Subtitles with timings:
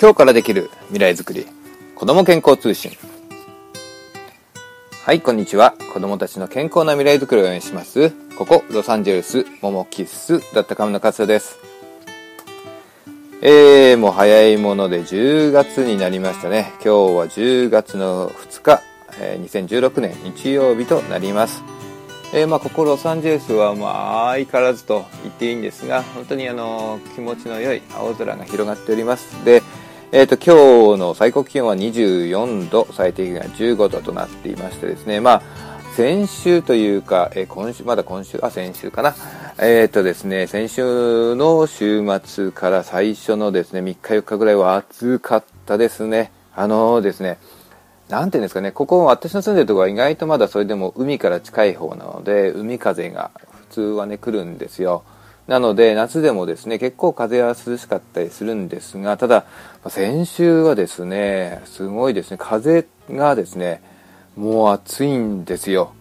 [0.00, 1.46] 今日からできる未来づくり
[1.94, 2.92] 子ども健康通信。
[5.04, 5.74] はいこんにちは。
[5.92, 8.10] 子どもたちの健康な未来づくりを応援します。
[8.38, 11.58] ここロサンゼルスモモキッスだった亀の勝です。
[13.42, 16.72] えー、もう早いもので10月になりましたね。
[16.76, 18.82] 今日は10月の2日、
[19.18, 21.62] えー、2016年日曜日となります。
[22.32, 29.44] えー、まあ、ここロサンゼルスはまあ相変わらずと言っていいんですが本当にあの気持ちの良い青空が広がっております。
[29.44, 29.62] で、
[30.12, 35.20] えーと、今日の最高気温は24度最低気温が15度となっていましてですね。
[35.20, 35.42] まあ
[35.94, 39.14] 先週というか、えー、今週まだ今週あ先週かな。
[39.58, 46.32] えっ、ー、とですね先週の週末から最初のですね3日4日ぐらいは暑かったですね。
[46.56, 47.38] あのですね
[48.08, 53.30] なんていうんですかね、ここ私の住んでるところは意外とまだそれでも海から近い方なので、海風が
[53.68, 55.04] 普通はね、来るんですよ。
[55.50, 59.46] なので、夏でもですね、結構風は涼しかったりするんですが、ただ、
[59.88, 63.82] 先週はですね、すごいですね、風がですね、
[64.36, 65.94] もう暑いんですよ。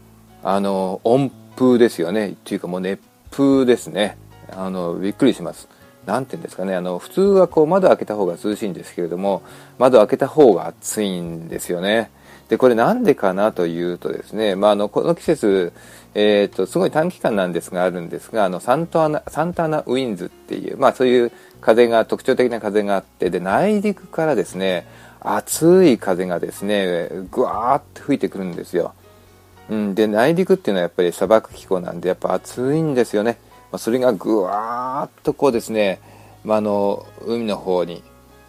[0.44, 2.32] あの、温風ですよね。
[2.32, 3.00] っていうかもう熱
[3.32, 4.18] 風ですね。
[4.52, 5.70] あの、びっくりします。
[6.06, 9.44] 何て言うんですかねあの普通はこう窓開けた方が涼しいんですけれども
[9.78, 12.10] 窓開けた方が暑いんですよね
[12.48, 15.72] でこれなんでかなというとですね、まあ、あのこの季節、
[16.16, 24.88] えーと、すごい短期間なんですがあるんですがあのサンタアナサンタナウィンズっていう、まあ、そういう風が特徴的な風があってで内陸からですね
[25.20, 28.94] 暑い風がですねぐわーって吹いてくるんですよ、
[29.70, 33.38] うん、で内陸っていうのはやっぱり砂漠気候なんでやっぱ暑いんですよね。
[33.72, 36.00] まあ、それがぐわーっとこうですね、
[36.44, 38.02] まあ、の海の方に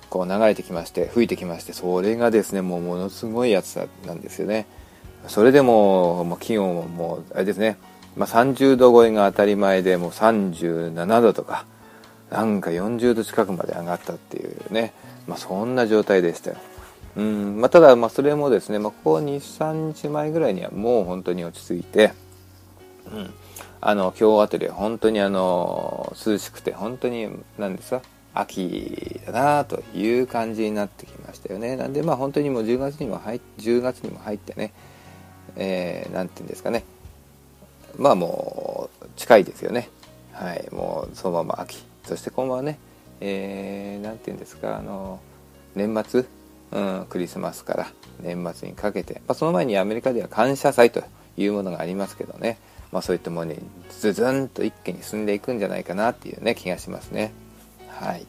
[0.09, 4.67] こう流れてきまして吹いてきましてそれがですねもうものすごい暑さなんですよね。
[5.29, 7.79] それでももう気温ももうあれですね、
[8.17, 11.67] まあ、30度超えが当たり前でもう37度とか
[12.31, 14.93] なんか40度近くまで上がったっていうね、
[15.27, 16.57] まあ、そんな状態でしたよ。
[17.17, 17.61] うん。
[17.61, 22.13] まあ、ただまあそれもですね、まあ、ここ23日前ぐらいにはもう本当に落ち着いて、
[23.13, 23.31] うん、
[23.81, 27.29] あの今日あたりは本当にあの涼しくて本当に
[27.59, 28.03] 何ですか
[28.33, 31.77] 秋だなという感じになってきましたよね。
[31.77, 34.73] なんでまあ本当にもう10月にも入10月にも入ってね
[35.57, 36.85] えー、て言うんですかね。
[37.99, 39.89] まあもう近いですよね。
[40.33, 40.69] はい。
[40.73, 41.83] もうそのまま秋。
[42.05, 42.79] そして今晩はね
[43.21, 45.21] えー、て言うんですかあの
[45.75, 46.25] 年末、
[46.73, 51.03] うん、クリスマスから年末にかけて、まあ、その前にアメリカでは感謝祭と
[51.37, 52.59] いうものがありますけどね。
[52.93, 53.59] まあ、そういったものに
[54.01, 57.33] ズズンと一気に進んでいくんじゃないかなっていうね気がしますね。
[57.89, 58.27] はい。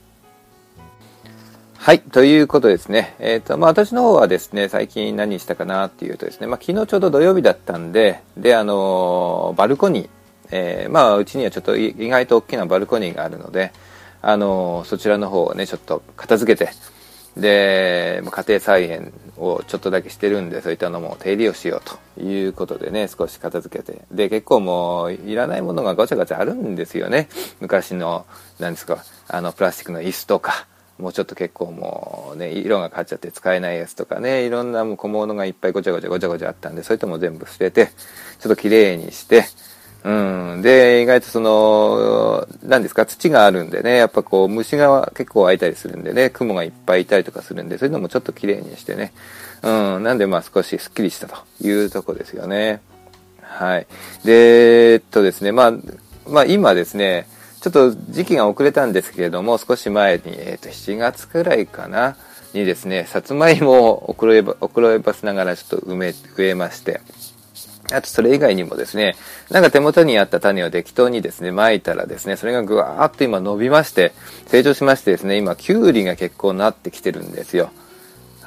[1.84, 2.00] はい。
[2.00, 3.16] ということですね。
[3.18, 10.10] えっ、ー、と、まあ、私の方はですね、最近何したかなっていうとですね、まあ、昨日ちょうど土曜日だったんで、で、あのー、バルコニー、
[10.52, 13.74] えー、まあ、うちにはちょっと意外と大きなバルコニーがあるので、
[14.22, 16.72] あの、そちらの方をね、ちょっと片付けて、
[17.36, 24.04] で、家庭菜園をちょっとだけしてるんで、そういったのも手入れをしようということでね、少し片付けて。
[24.12, 27.28] で、結構もう、いらないものがごちゃごちゃあるんですよね。
[27.60, 28.28] 昔の、
[28.60, 30.68] 何ですか、あの、プラスチックの椅子とか、
[31.02, 37.88] もうちょっと結構もうね、色が変わっちゃって使えないやつとかね、いろんなもう小物がいっぱいごちゃごちゃごちゃごちゃあったんで、そういったも全部捨てて、
[38.40, 39.46] ちょっと綺麗にして、
[40.04, 40.62] うん。
[40.62, 49.14] で、意外とその、何ですか、土があるんでね、やっぱこう、虫が結構湧いたりするんでね、雲がいっぱいいたりとかするんで、そういうのもちょっと綺麗にしてね。
[49.62, 49.70] う
[50.00, 50.04] ん。
[50.04, 52.82] なんで、まあ少しスッキリしたというとこですよね。
[53.42, 53.88] はい。
[54.26, 55.74] で、えっとですね、まあ、
[56.28, 57.28] まあ今ですね、
[57.62, 62.18] ちょっと時期が遅れたんですけれども、少し前に、えっと、7月くらいかな、
[62.54, 67.02] にですね、さつまいもを遅れば、遅ればせながらちょっと埋め、植えまして、
[67.92, 69.16] あとそれ以外にもですね、
[69.50, 74.14] なんか手元にあった種を適当にですね、撒いたらですね、それがぐわーっと今伸びまして、
[74.48, 77.72] 成長しましてですね、今、キュウリが結構なってきてるんですよ。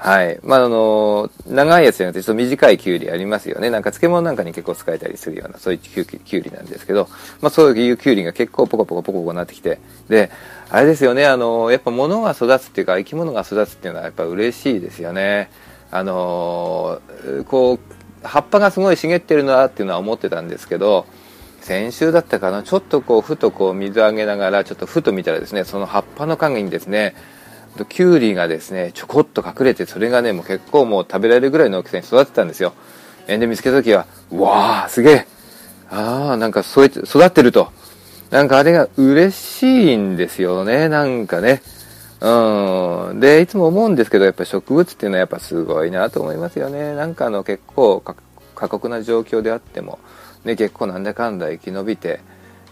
[0.04, 0.38] はい。
[0.42, 3.70] まあ、あの、長いやつじゃなくて、ちょっと短いキュウリありますよね。
[3.70, 7.08] なんか漬物なんかに結構使えたりするような、そういうキュウリなんですけど、
[7.40, 9.78] まあ、そういうキュウリが結構ポコポコポコポコなってきて、
[10.10, 10.30] で、
[10.68, 15.50] あれですよね、あの、やっぱ物が育つっていうか、生き物が育つっていうのはやっぱ嬉しいですよね。
[15.90, 17.00] あの、
[17.48, 17.94] こう、
[18.28, 21.06] 葉っぱがすごい茂ってるなっていうのは思ってたんですけど
[21.60, 27.14] 先週だったかなちょっとこうふとこう水あげながらちょっとふと見たらですねその葉っぱの陰にですね
[27.78, 32.72] とキュウリがですねちょこっと隠れてそれがねもう結構もう食べられるぐらいの大きさに育てたんですよ。
[33.26, 35.26] で見つけた時はわあすげえ。
[35.90, 37.72] ああなんかそうやって育ってると。
[38.30, 40.88] なんかあれが嬉しいんですよね。
[40.88, 41.62] なんかね。
[42.20, 43.20] うん。
[43.20, 46.94] で、いつも思うんですけど、やっぱ植物っていうのはやっぱすごいなと思いますよね。
[46.94, 49.98] なんかあの結構過酷な状況であっても、
[50.44, 52.20] ね、結構なんだかんだ生き延びて、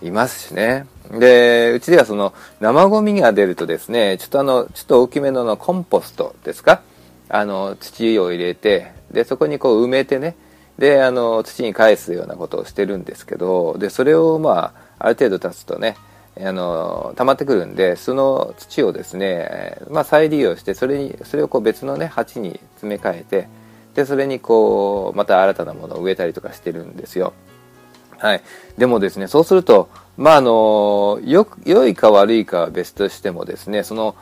[0.02, 0.86] いますしね。
[1.10, 6.82] で、うちではその生ゴミが出るとですね、ちょっとあの、ちょっと大きめののコンポストですか？
[7.28, 10.36] あの、土を入れて、で、そこにこう埋めてね、
[10.78, 15.96] で、あの、土に返すようなことをしてるんですけど、で、それをまあ、ある程度経つとね、
[16.40, 23.48] あの溜まってくるんでその土をですね、まあ、再利用してそれにそれをこう別のね鉢に詰め替えて
[23.94, 27.34] でそれにこうまた新たなものを植えたりとかしてるんですよ
[28.22, 28.42] はい、
[28.78, 34.14] でもですねそうするとまああのよ良いか悪いかは別としてもですねその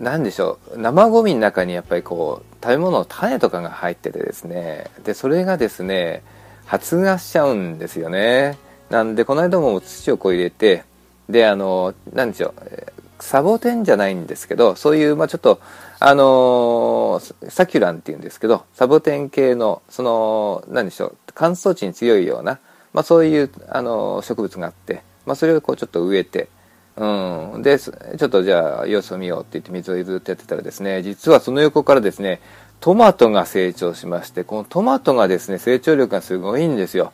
[0.00, 6.22] 何でしょう生ゴミの中にやっぱりこう食べ物の種とかが入っててですねでそれがですね
[6.64, 8.56] 発芽しちゃうんですよね。
[8.88, 10.84] なんでこの間も土をこう入れて
[11.28, 15.60] であの何でしょうサボテンじゃないんですけどそういう、まあ、ちょっと
[15.98, 22.58] あのサキュランっていうんですけどサボテン系のその何でしょう乾燥地に強いような
[22.92, 26.48] まあ、そういうあの植物があって、まあ、それをこうちょっと植えて、
[26.96, 32.40] うん、でちょっとじゃあ様子を見ようって言って水をずっとやってたらですね実はその横からですね
[32.80, 37.12] トマトが成長しましてこのトマトがですね成長力がすごいんですよ。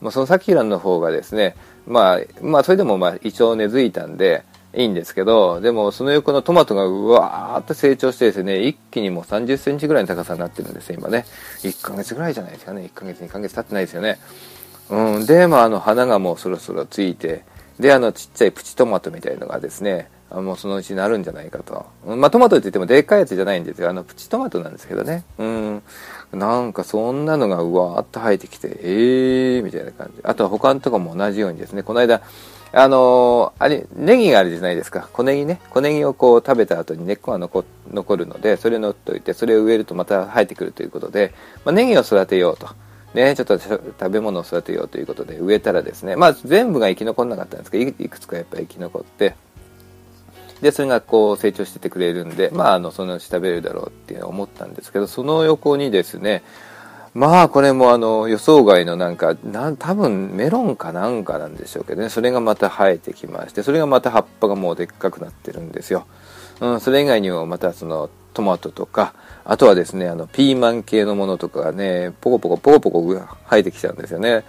[0.00, 1.56] まあ、そのサキュランの方がですね
[1.86, 4.44] まあまあそれでもまあ一応根付いたんで
[4.74, 11.24] いいんですけどでもその横のトマトがうわーっと成長してですね一気にもう30センチぐらいの高さになってるんですよ今ね。
[11.62, 12.82] 1ヶ月ぐらいじゃないですかね。
[12.82, 14.18] 1ヶ月2ヶ月経ってないですよね。
[14.90, 17.44] うん、で、まあ、あの花がもうそろそろついて
[17.78, 23.90] であのちっちゃいプチトマトみたいのがですねあもうそのうちなるんじゃないかと、まあ、トマトって言ってもでっかいやつじゃないんですよ。
[23.90, 25.24] あのプチトマトなんですけどね。
[25.38, 25.82] うん。
[26.32, 30.20] なんかそんなのがうわーっと生えてきてええー、みたいな感じ。
[30.24, 32.22] あとは他のとこも同じようにですねこの間
[32.72, 35.08] あのー、あれネギがあるじゃないですか。
[35.12, 35.60] 小ネギね。
[35.70, 41.32] 小ネギをこう食べた後に根っこが残残るのでそれを乗っといてそれを植えるとまた生えてくるということで、
[41.64, 42.68] まあ、ネギを育てようと。
[43.14, 49.36] ね、ちょっと食べ物を育てようということで植えたらですね、まあ全部が生き残らなかったんですけど、いくつかやっぱり生き残って、
[50.60, 56.42] で、それがこう成長しててくれるんで、まああの、そのうち食べれるだろうって思ったんですけど、その横にですね、
[57.14, 66.06] まあこれもあの予想外のなんか、な多分メロンかなんかなんでしょうけどね、それがまた生えてきまして、それがまた葉っぱがもうでっかくなってるんですよ。
[66.60, 69.14] うん、それ以外にもまたそのトマトとか、
[69.44, 73.14] あとはですね、あの、ピーマン系のものとかがね、ポコポコポコポコ
[73.50, 74.44] 生えてきちゃうんですよね。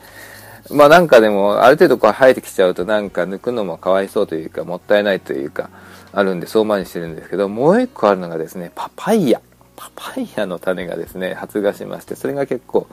[0.72, 5.70] まあなんかでも、ある程度こう生えてきちゃうとなんか抜くのもかわいそうというか、もったいないというか、
[6.14, 9.42] あるんで相馬にしてるんですけど、もう一個あるのがですね、パパイヤ。
[9.76, 12.88] パパイヤの種がですね、発芽しまして、それが結構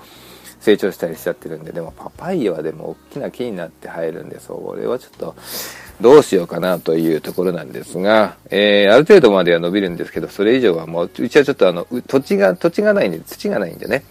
[0.60, 5.34] 成長したりしちゃってるんで、でもパパイヤはでも大きな木になって生えるんで、それはちょっと、
[6.02, 14.04] どうしようかなというところなんですが、えー、ある程度までは伸びるんですけど、それ以上はもう、うちはちょっとあの、土地が、土地がないんで、土がないんでね、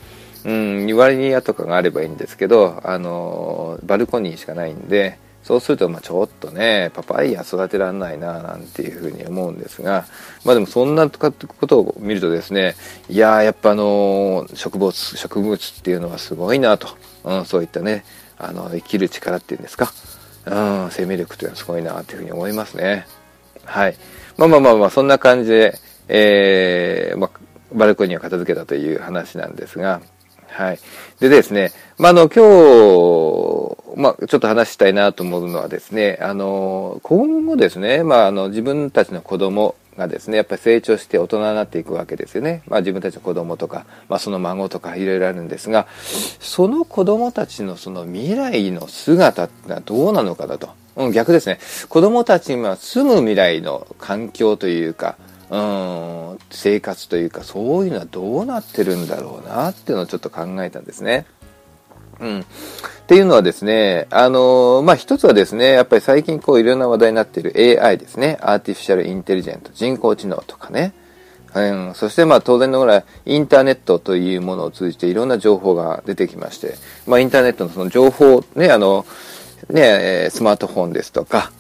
[0.45, 0.51] うん、
[0.85, 10.05] 2割庭とかがあればいいんですけど、あの、バルコニーしかないんで、そうすると、まあちょっとね、パパイヤ育てらんないな、なんていうふうに思うんですが、
[10.45, 11.31] まあでもそんなこ
[11.67, 12.75] とを見るとですね、
[13.09, 16.89] いやー、やっぱあの、植物、植物っていうのはすごいなと、
[17.23, 18.05] うん、そういったね、
[18.37, 19.91] あの、生きる力っていうんですか、
[20.45, 23.05] うん、生命力というのはすごいなというふうに思いますね。
[23.65, 23.95] はい。
[24.37, 27.39] まあまあまあまあ、そんな感じで、えー、まあ、
[27.73, 30.01] バルコニーを片付けたという話なんですが、
[30.49, 30.79] はい。
[31.19, 42.63] でですね、まあ、あの、今日、まあ、ちょっと話したいなと思うのはですね、あの、今後ですね、まあ、あの、自分たちの子供がですね、やっぱり成長して大人になっていくわけですよね。
[42.67, 45.87] まあ、自分たちの子供とか、まあ、その孫とかいろいろあるんですが、
[46.39, 50.69] その子供たちのその未来の姿ってのはどうなのかだと。
[50.95, 51.59] うん、逆ですね。
[51.89, 55.17] 子供たちが住む未来の環境というか、
[55.49, 61.25] うん、生活というか、そういうのはどうなってるんだろうなっていうのをちょっと考えたんですね。
[62.21, 62.39] うん。
[62.39, 62.43] っ
[63.07, 68.37] ていうのはですね、あのまあ、一つはですね、やっぱり最近こういろんな話題になっている AI ですね。
[68.41, 70.93] アーティフィシャルインテリジェント、人工知能とかね。
[71.53, 76.75] うん、そしてまあ当然のぐらいインターネットというものを通じていろんな情報が出てきまして、
[77.05, 79.05] まあインターネットのその情報、ね、あの、
[79.69, 81.51] ね、スマートフォンですとか、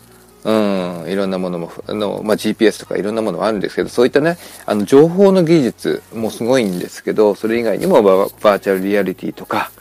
[0.43, 9.71] うん、いろんなものも、あの、まあ、GPS とかいろんなものもあるんですけど、そういったね、あの、情報の技術もすごいんですけど、それ以外にもバーチャルリアリティとか、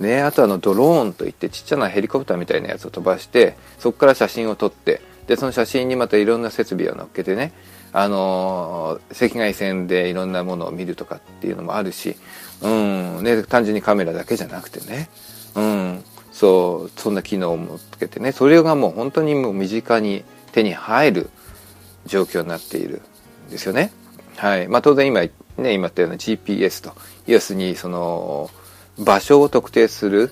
[0.00, 7.52] ね、あとあのドローンといってちっちゃなヘリコプターみたいなやつを飛ばしてそこから写真を撮ってでその写真にまたいろんな設備を乗っけてね
[7.92, 12.16] あのー、赤外線でいろんなものを見るとかっていうのもあるし、
[12.62, 15.08] うんね、単純にカメラだけじゃなくてね、
[15.56, 21.30] うん、そうそんな機能もつけてねそれがもう本当にもう身近に手に入る
[22.06, 23.02] 状況になっている
[23.48, 23.90] んですよね。
[24.36, 26.92] はいまあ、当然今ね今言ったような GPS と
[27.26, 28.50] 要するにその
[28.98, 30.30] 場所を特定する、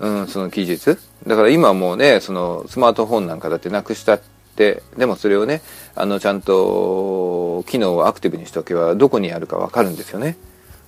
[0.00, 0.98] うん、その技術。
[1.26, 4.20] だから今もうね、そのスマートフォンなんかだってなくしたっ
[4.56, 5.62] て、でもそれをね、
[5.94, 10.36] あの、ちゃんと機能をアクティブにしておけばどこにあるかわかるんですよね。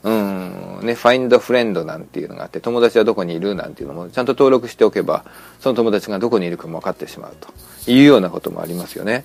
[0.03, 5.25] うん、ね、find friend なんていうのがあって、友達はどこにいるなんていうのもちゃんと登録しておけば、
[5.61, 9.25] その友達がどこにいるかも分かってしまうというようなこともありますよね。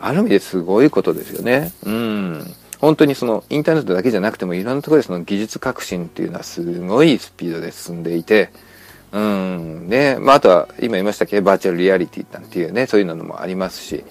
[0.00, 1.72] ある意味ですごいことですよね。
[1.84, 2.54] うん。
[2.80, 8.50] 本当にそのインターネットだけじゃなくてもいろんなところでその技術革新っていうのはすごいスピードで進んでいて、
[9.10, 9.88] うん。
[9.88, 11.36] ね、まああとは今言いましたけ？
[11.36, 14.04] どバーチャルリアリティなんていうね、そういうのもありますし、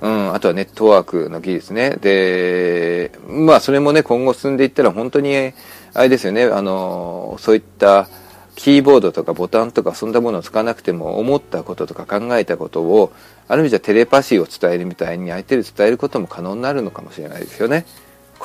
[0.00, 1.96] うん、あとはネットワークの技術ね。
[2.00, 5.52] で、まあそれもね、今後進んでいったら本当に、
[5.94, 8.08] あれですよね、あの、そういった
[8.56, 13.12] キーボードとかボタンとかそんなものを使わなくても思ったこととか考えたことを、
[13.48, 17.84] ある意味じゃテレパシーを伝えるみたいに相手に伝えることも可能になるのかもしれないですよね。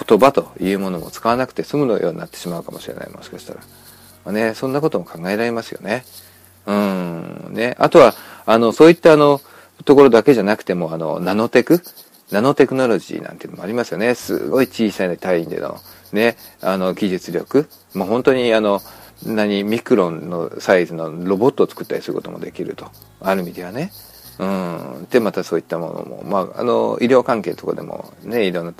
[0.07, 3.59] 言葉というものも使わなくて済むのようになってしまうかもしれない、もしかしたら。
[4.25, 6.05] まあ、ね、そんなことも考えられますよね。
[6.65, 7.75] うん、ね。
[7.77, 8.13] あとは、
[8.45, 9.41] あの、そういったあの、
[9.85, 11.81] ところだけじゃなくても、あの、ナノテク？
[12.31, 14.15] ナノテクノロジーなんていうのもありますよね。
[14.15, 15.79] すごい小さい単位での、
[16.13, 17.67] ね、あの、技術力。
[17.93, 18.81] もう本当にあの、
[19.25, 22.89] 何、ミクロンのサイズのロボットを作ったりすることもできると。
[23.21, 23.91] ある意味ではね。
[24.39, 25.07] うん。
[25.11, 28.73] で、またそういったものも、まあ、あの、医療関係とかでもね、いろんな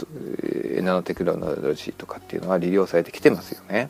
[0.81, 3.89] ナノテクノロジーとかっていうのは利用されてきてますよね。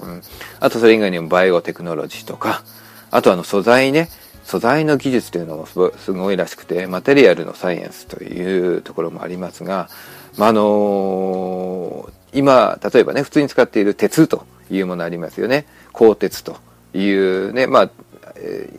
[0.00, 0.22] うん。
[0.60, 2.62] あとそれ以外にもバイオテクノロジーとか、
[3.10, 4.08] あとあの素材ね、
[4.44, 9.88] 素材の技術というのもすごいらしくて、マテリアルのサイエンスというところもありますが、
[10.36, 15.66] まあ、のー、今、例えばね、普通に使っている鉄というものありますよね。
[15.92, 16.56] 鋼鉄と
[16.92, 17.90] いうね、まあ、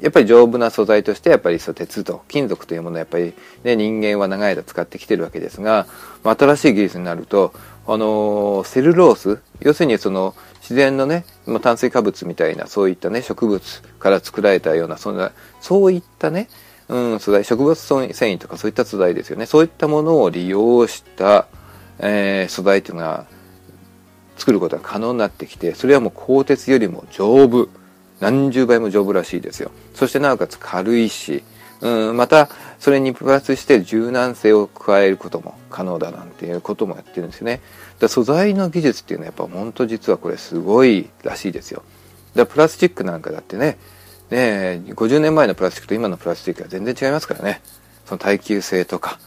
[0.01, 3.33] やっぱり丈夫な素材としてやっぱりそう鉄と金属というものをやっぱり、
[3.63, 5.87] ね、人間は長い間使ってきてるわけですが、
[6.23, 7.53] まあ、新しい技術になると
[7.87, 11.25] あのセルロース要するにその自然のね
[11.61, 15.31] 炭水化物みたいなそういったね植物から作られたようなそんな
[15.61, 16.49] そういったね、
[16.89, 19.45] うん、素材植物繊維とかそういった素材ですよね。
[19.45, 21.47] そういったものを利用した、
[21.99, 23.27] えー、素材っていうのが
[24.37, 27.69] 作ることが可能になってきてそれはもう鋼鉄よりも丈夫。
[28.19, 29.71] 何十倍も丈夫らしいですよ。
[29.93, 31.43] そしてなおかつ軽いし、
[31.81, 37.61] うん、またそれにプラスして柔軟性を加えることも可能だなんていうこともやってるんですよね。
[37.99, 41.83] だ素材の技術っていうのはやっぱ本当実はこれすごいらしいですよ。
[42.35, 43.77] だプラスチックなんかだってね
[44.29, 47.61] ね50年前のプラスチックと今のプラスチックは全然違いますからね。
[48.05, 49.19] その耐久性とか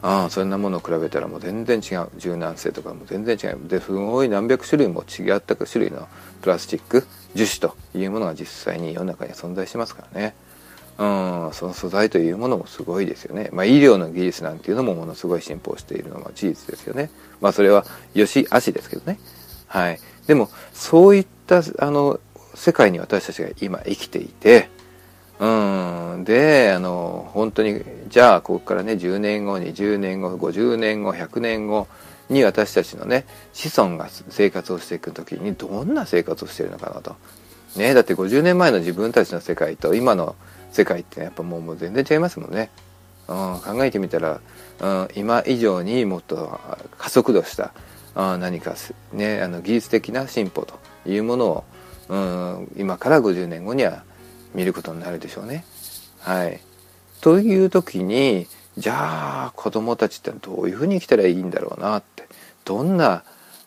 [0.00, 2.08] ああそんなものを比べたらもう全然違う。
[2.18, 3.68] 柔軟性とかも全然違う。
[3.68, 6.08] ですごい何百種類も違った種類の
[6.40, 10.34] プラスチック樹脂というものが実際に世の中に存在しますからね。
[10.98, 17.10] うんその素材というものもすごいですよね、まあ、医療の技術なんていうのもものすごい進歩しているのは事実ですよね。
[17.40, 19.18] まあそれはよし悪しですけどね。
[19.68, 20.00] はい。
[20.26, 22.20] でもそういったあの
[22.54, 24.68] 世界に私たちが今生きていて
[25.40, 25.46] う
[26.16, 31.86] んであの本当にじゃあここからね10年後20年後50年後100年後
[32.28, 37.16] に私たちのね子孫が生活をしていく時にどんな生活をしてるのかなと。
[37.76, 40.34] ねだって50年前の自分たちの世界と今の
[40.72, 42.70] 世界ってやっぱもうもう全然違いますもんね。
[43.28, 44.40] うん、考えてみたら、
[44.80, 46.58] うん、今以上にもっと
[46.96, 47.72] 加速度した、
[48.16, 48.74] うん、何か、
[49.12, 51.64] ね、あの技術的な進歩というものを、
[52.08, 54.02] うん、今から50年後には
[54.54, 55.64] 見ることになるでしょうね。
[56.20, 56.60] はい、
[57.20, 62.28] という時にじゃあ子供たちってどういうふうに生きたらいいんだろうなって
[62.64, 63.24] どんな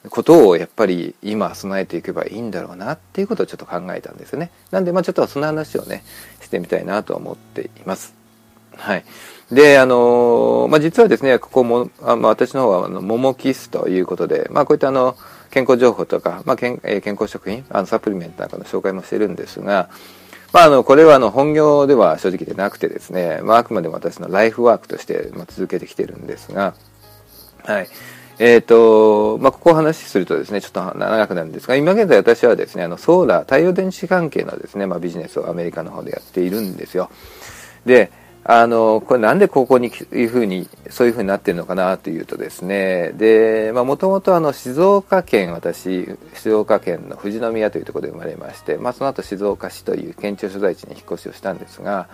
[0.09, 4.51] ことをやっぱり今備えていけばいいんだろうなっていうことをちょっと考えたんですよね。
[4.71, 6.03] なんでまあちょっとその話をね
[6.41, 8.21] してみたいなと思っています。
[8.77, 9.05] はい。
[9.51, 15.17] で、あのまあ、実はですね、ここも、あまあ、私の方は、あの、モモキスということで、まあ、こういったあの、
[15.50, 19.89] 健康情報とか、まあ、健健康食品、あの、サプリメントなんかの紹介もしてるんですが、
[20.53, 26.74] まあ、あの、これはあの、本業では正直でなくてですね、まあ、あくまでも私のライフワークとして、まあ、続けてきてるんですが、
[27.63, 27.88] はい。
[28.39, 37.10] えっ、ー、と、まあ、ここを話しするとですね、ちょっと長くなるんですが、今現在私はですね、あの、ソーラー、太陽電池関係のですね、まあ、ビジネスをアメリカの方でやっているんですよ。
[37.86, 38.12] で、
[38.53, 52.10] あの、これなんでここにいうふうに、そういうふうになってるのかなというとですね、で、まあもともとあの静岡県、私、静岡県の富士宮というところで生まれまして、まあその後静岡市という県庁所在地に引っ越しをしたんですが、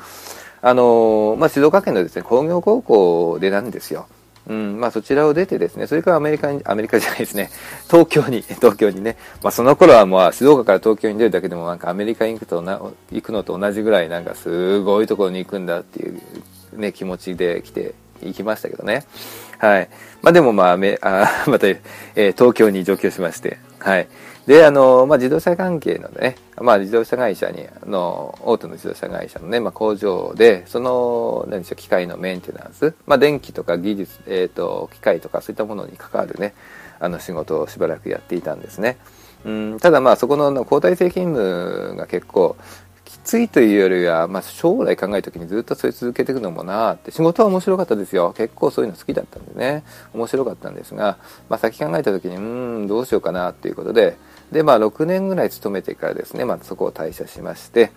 [0.61, 4.05] あの、まあ静岡県のですね、工業高校でなんですよ。
[4.47, 7.49] うん、まあそちらを出てですね、それからアメリカに、アメリカじゃないですね、
[7.91, 16.21] 東京に、 東京にね、まあその頃はもう静岡から東京に出るだけでもなんかアメリカに行くとな、行くのと同じぐらいなんかすごいところに行くんだっていう
[16.73, 19.03] ね、気持ちで来て、行きましたけどね。
[19.59, 19.89] はい。
[20.21, 20.77] まあでもまあ、あ
[21.47, 24.09] また、えー、東京に上京しまして、はい。
[24.47, 36.53] で、あの、まあ、自動車関係のね、まあ、自動車会社に、あの、大手の自動車会社のね、まあ、工場で、その、何でしょう、機械のメンテナンス、まあ、電気とか技術、えっ、ー、と、機械とかそういったものに関わるね、
[36.99, 38.97] あの仕事をしばらくやっていたんですね。
[39.45, 42.57] うん、ただまあそこの交代制勤務が結構
[43.17, 47.11] きついというよりは、まあ、将来考えた時にずっとそれ続けていくのもなって。
[47.11, 48.33] 仕事は面白かったですよ。
[48.37, 49.83] 結構そういうの好きだったんでね。
[50.13, 51.17] 面白かったんですが、
[51.49, 54.17] まあ、先考えた時にうんどうしようかなっていうことで。
[54.51, 57.91] で、まあ、6年ぐらい勤めてからですね、まあ、そこを退社しまして、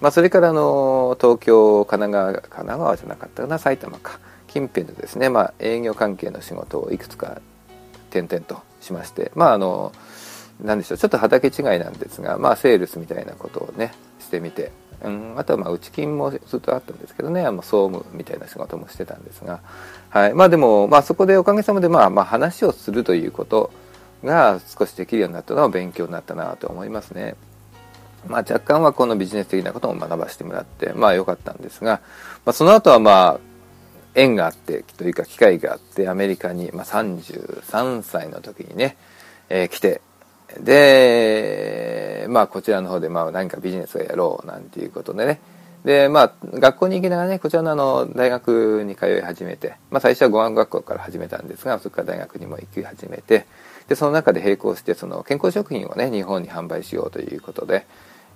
[0.00, 4.18] まあ、それからの東京神奈川神奈川じゃなかったかな埼玉か。
[4.48, 7.40] 近辺でですね、まあ、営業関係の仕事をいくつか
[8.10, 9.32] 転々としまして。
[9.34, 9.92] まああの
[10.62, 13.92] 何でしょうちょっと畑違いなんですがまあセールスみたいなことをね
[14.34, 14.72] してみて、
[15.02, 19.60] うん、あとはまあ内勤もずっとあったんですけどねあの総務みたいな仕事もしてたんですが、
[20.10, 23.70] はい、まあでも、まあ、そこでおかげさまで、まあ、まあ話をするということ
[24.24, 27.36] が少しできるようになったのは勉強になったなと思いますね。
[28.26, 32.00] まあ、若干はこのビジネス的なことも学ばせてもらってまあ良かったんですが、
[32.46, 33.40] まあ、その後はまあ
[34.14, 38.96] 縁があってというか機会があってアメリカに、まあ、33歳の時にね、
[39.50, 40.00] えー、来て
[40.60, 45.40] で、まあ、こちらの方で、まあ、何かビジネスをやろうなんていうことでね。
[45.84, 53.46] で、まあ、学校に行きながらね、こちらのあの、大学に通い始めて、まあ、最初は語学学校から始めたんですが、そこから大学にも行き始めて、
[53.88, 57.86] で、その中で並行して、その、健康食品をね、日本に販売しようということで、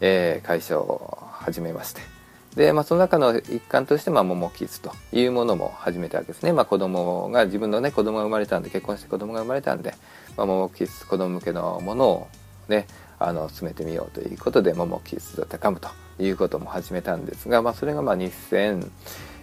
[0.01, 2.18] えー、会社を始めまして。
[2.57, 6.52] で、まあ、その中の一環として、まあ、モモキッズというものも始めたわけですね。
[6.52, 9.95] まあ、子供が、自分のね、子供が生まれたんで、結婚して子供が生まれたんで、
[10.37, 12.28] まあ、モモキッズ子供向けのものを
[12.69, 12.87] ね
[13.19, 15.88] あの進めてみようということでモモキッズを高むと
[16.21, 18.88] いうことも始めたんですが、まあ、それがまあ2000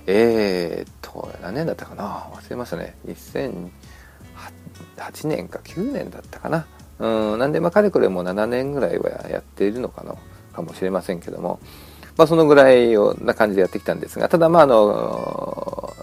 [0.07, 2.29] えー、っと何年だったかな？
[2.33, 2.95] 忘れましたね。
[3.07, 3.71] 2008
[5.27, 6.67] 年か9年だったかな？
[7.00, 10.15] うんなんでまあかれこれもう7年ぐらいはやっているのかな？
[10.53, 11.59] かもしれませんけども。
[12.17, 15.93] まあそのぐらいな感じでやってきたんですがただまああの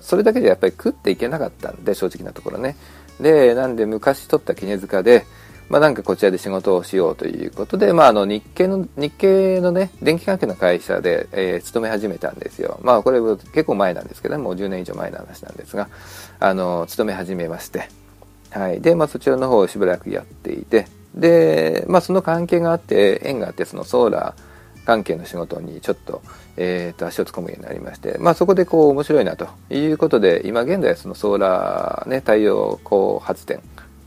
[0.00, 2.76] それだけでやっぱり食っていけなかったんで正直なところね
[3.20, 5.24] で、なんで昔取った絹塚で、
[5.68, 12.78] まあなんかこちらで仕事をしようということで、まああの日系の、日系のね、電気関係の会社で、えー、勤め始めたんですよ。
[12.82, 13.20] まあこれ
[13.52, 15.88] 結構前なんですけど、もう10年以上前の話なんですが、
[16.38, 17.88] あの、勤め始めまして、
[18.50, 18.80] はい。
[18.80, 24.40] で、まあそちらの方をしばらくやっていて、で、まあその関係があって、縁があって、そのソーラー、
[24.86, 26.22] 関係の仕事にちょっと,、
[26.56, 33.60] えー、と足を突っ込むようになりまして、まあ、そこでこう面白いなということで今現在そのソーラー、ね、太陽光発電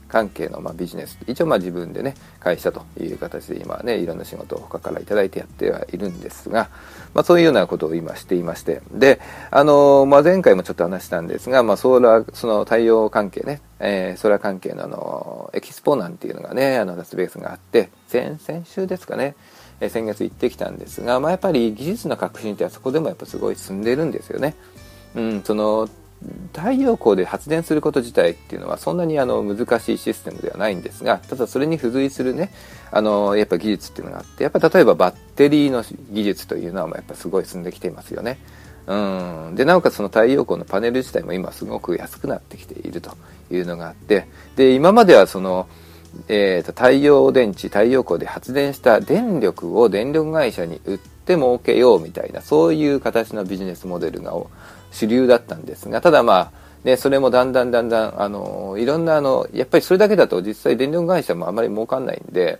[0.09, 6.69] 関係のまあビジネス一応まあ自分でね会社という形で今ねいろんな仕事を他から頂いてやってはいるんですが、
[7.13, 19.35] まあ、そういうようなことを今していましてであの、まあ、前回もちょっと話したんですが、まあ、ソーラーその太陽関係ね、えー、ソーラー関係のあのエキスポなんていうのがねあのラスベースがあって先々週ですかね
[19.81, 24.55] え先月行ってきたんですが、まあ、やっぱり技術の革新ってあそこでもやっぱすごい進んでるんですよね。
[25.15, 25.89] うん、その
[26.53, 32.51] 太陽光で発電すること自体っていうのはそんなにあの難しいシステムではないんですがただそれに付随するね
[32.91, 38.37] あのやっぱ技術っていうのがあってやっぱ例えばバッテリーの技術というのはやっぱすごい進んできていますよね。
[38.87, 43.15] うん、でなおかつその太陽光のパネル自体も今すごく安くなってきていると
[43.51, 45.67] いうのがあってで今まではその
[46.27, 54.33] えーと、太陽電池太陽光で発電した電力を電力会社に売って儲けようみたいなそういう形のビジネスモデルが
[54.91, 62.59] 主流だったんですがただまあね、それもだんだんだんだん、あの、いろんな、あの、やっぱりそれだけだと実際電力会社もあまり儲かんないんで、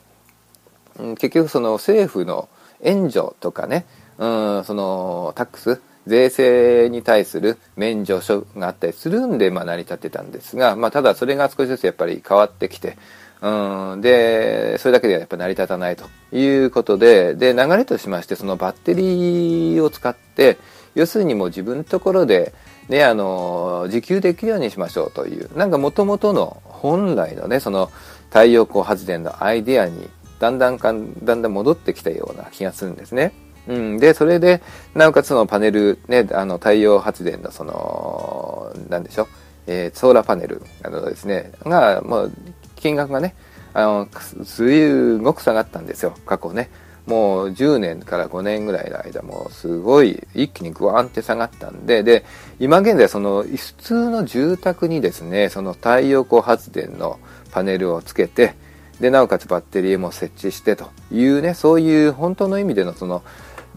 [1.00, 2.50] うん、結局その政府の
[2.82, 3.86] 援助とかね、
[4.18, 4.28] う
[4.60, 12.98] ん、そのタックス、税制に対する免除書があったりするんで、まあ成り立ってたんですが、まあただそれが少しずつやっぱり変わってきて、
[13.42, 20.58] うん、で、それだけではやっぱ成り立たないということで、で、流れとしまして、そのバッテリーを使って、
[20.96, 22.54] 要するにもう自分のところで、
[22.90, 27.92] ね、あの、自給できるようにしましょうという、なんか元々の本来のね、その
[28.30, 33.32] 太陽光発電のアイデアに、だんだんかん、だんだん戻ってきたような気がするんですね。
[33.68, 34.62] うん、で、それで、
[34.96, 39.28] なおかつそのパネル、ね、あの、太陽発電のその、なんでしょう、
[39.68, 42.32] えー、ソーラーパネルなどですね、が、もう、
[42.80, 43.36] 金額がね、
[43.74, 44.08] あの、
[44.44, 46.70] すごく下がったんですよ、過去ね。
[47.06, 52.24] もう10年から5年ぐらいの間もすごい一気にグワンって下がったんで、で、
[52.60, 57.20] 今現在その普通の住宅にですね、その太陽光発電の
[57.52, 58.54] パネルをつけて、
[59.00, 63.24] で、なおかつバッテリーも設置してというね、そういう本当の意味でのその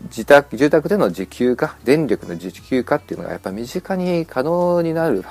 [0.04, 5.24] 自宅住宅での自給化電力の自給化っていうのがやっぱ身近に可能になる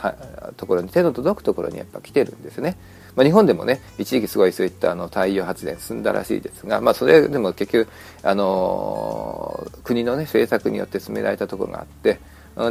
[0.58, 2.78] ところに手の届くところにやっぱ来てるんですね。
[3.16, 7.90] まあ、日本でもね一時期すごいそういったあの太陽発電進んだらしいですが、まあ、それでも結局、
[8.24, 12.20] あのー、国の、ね、政策によって進められたところがあって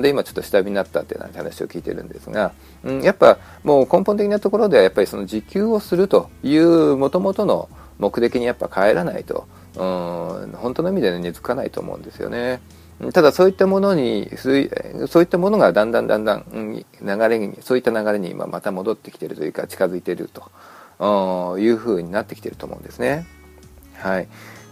[0.01, 2.53] で今ちょっと下火になったっていう話を聞いてるんですが、
[2.85, 12.61] うん、やっぱもう根本的なところではやっぱりその自給をするというもともとの目的にやっぱ帰らないと、うん、本当の意味で根付かないと思うんですよね。
[13.13, 20.29] ただそういったものにそういったものがだんだんだんだん流れにそういった流れに今また戻ってきているというか近づいている
[20.99, 23.27] というふうになってきていると思うんですね。
[23.95, 24.29] はい、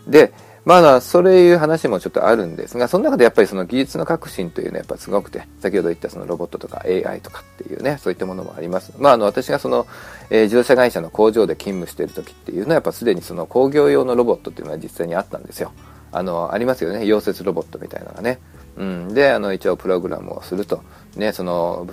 [0.07, 0.33] で
[0.67, 8.93] まだそういう話もちょっとあるんですがその中でやっぱりその技術の革新というのはやっぱすごくて先ほど言ったそのロボットとか AI とかっていうねそういったものもあります。
[8.99, 9.87] まああの私がその、
[10.29, 15.73] えー、自動車会社の工場で勤務している時っていうのはやっぱすでにその工業用のロボットっていうのは実際にあったんですよ。
[16.19, 17.01] あのありますよね。
[17.01, 18.39] 溶接ロボットみたいなのがね。
[18.77, 20.83] うん、であの一応プログラムをすると、
[21.17, 21.85] ね、その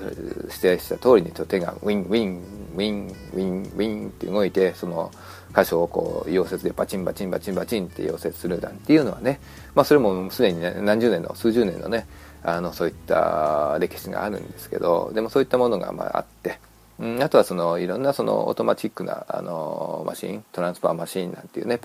[0.43, 2.41] 指定した通りに手がウィンウィン
[2.75, 5.11] ウィンウィンウィンって動いてその
[5.55, 9.39] 箇所をこう溶接でバチンバチンバチンバチンって溶接するなんていうのはね、
[9.73, 12.05] まあ、それもすでに、ね、何十年の数十年のね
[12.43, 16.59] あのそういった歴史があるんですけどでもそういったものがまああって、
[16.99, 21.79] うん、あとはそのいろんなそのオートマチックなあのマシントランスファーマシンなんていうね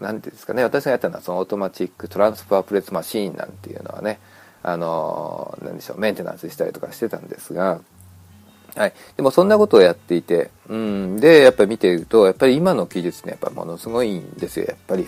[0.00, 4.18] なんていうんですかね私がやったのはそのオートマチックトランスファープレスマシーンなんていうのはね
[4.62, 7.80] あの何でしょうメンテナンスしたりとかしてたんですが、
[8.74, 15.06] はい、でもそんなことをやっていて、うん、でやっぱり見ているとやっぱり今の技術ねやっぱものすごいんですよやっぱり。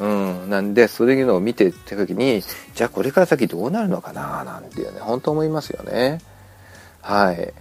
[0.00, 2.42] うん、なんでそういうのを見ていった時に
[2.74, 6.20] じゃあこれから先どうなるのかななんていうね本当思いますよね。
[7.00, 7.54] はい。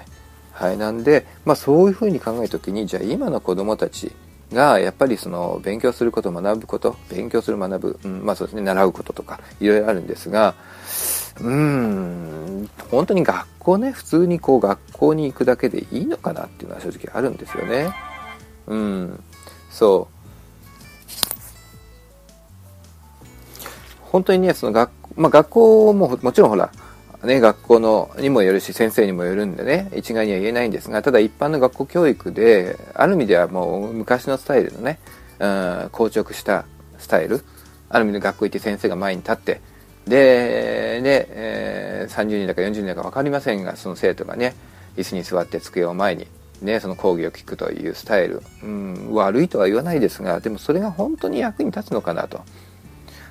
[0.53, 4.11] はい、なんで、まあ、そういうふうに考えた時にじゃあ今の子供たち
[4.53, 10.55] がやっぱりその勉強すること学ぶこと勉強する学ぶ、うん、まあそうですね習うこととかいろいろあるんですが
[11.41, 17.89] うん本当に学校ね普通にこう学校に行くだけでいいのかなっていうのは正直あるんですよね。
[18.67, 19.23] うん
[19.69, 20.13] そう
[24.01, 26.71] 本当にねその学,、まあ、学校ももちろんほら
[27.23, 34.99] ね、学校のにもよるし先生にもよるんでね一概には言えないんですがただ一般の学校教育である意味ではもう昔のスタイルのね、
[35.39, 36.65] うん、硬直した
[36.97, 37.43] スタイル
[37.89, 39.61] ある意味で学校行って先生が前に立って
[40.05, 44.53] でで、えー、30人だか40人だか分かりませんがその生徒がね
[44.97, 46.27] 椅子に座って机を前に
[46.61, 52.41] ね、その講義を聞くというスタイル、うん、悪いとは言わないですがでもそれが本当に役に立つのかなと。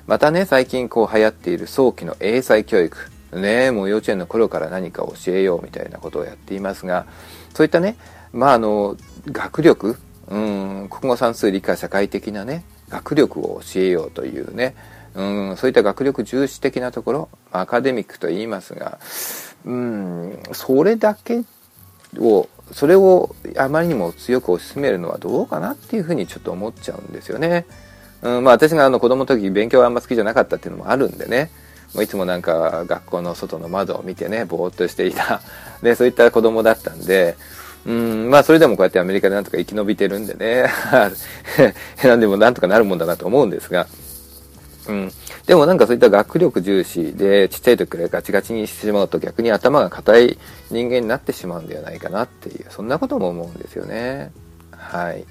[0.05, 3.12] またね最近こう流行っている早期の英才教育。
[3.39, 7.05] ねもう幼稚園の頃から何か教えようみたいなことをやっていますが
[7.53, 7.97] そういったね
[8.31, 14.75] まああの学力うん国語算数理科社会的なね学力を教えようというね
[15.15, 18.99] うんそういった学力重視的なところアカデミックと言いますが
[19.65, 21.43] うんそれだけ
[22.17, 27.65] をそれをあまりにも強く推し進めるのはどうかなっていうふうにちょっと思っちゃうんですよね。
[28.21, 31.51] うんまあ、私があの子供の時勉強はあんま好きじゃなかったっていうのもあるんでね
[32.01, 35.41] いつもなんか学校の外の窓を見てねぼーっとしていた。
[35.83, 37.35] でそういった子供だったんで
[37.85, 40.69] うんまあそれでもこうやってアメリカでなんとか生き延びてるんでね。
[42.03, 43.87] 何でもなんとかなるもんだなと思うんですが。
[44.87, 45.11] うん、
[45.45, 50.37] でもなんかそういった学力重視でちっちゃい時からガチガチにしてしまうと逆に頭が硬い
[50.71, 54.31] 人間になってしまうんではないかなっていうそんなことも思うんですよね。
[54.71, 55.25] はい。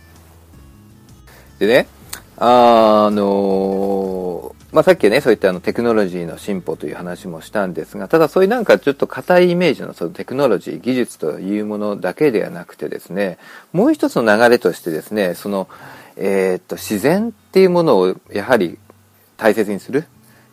[1.59, 1.87] でね
[2.39, 13.37] あのまあ、さっきね、そういったあのテクノロジーの進歩という話もしたんですが、ただそういうなんかちょっと硬いイメージのそのテクノロジー、技術というものだけではなくてですね、
[13.75, 15.69] もう一つの流れとしてですね、その、
[16.17, 18.79] えー、っと、自然っていうものをやはり
[19.37, 20.05] 大切にするっ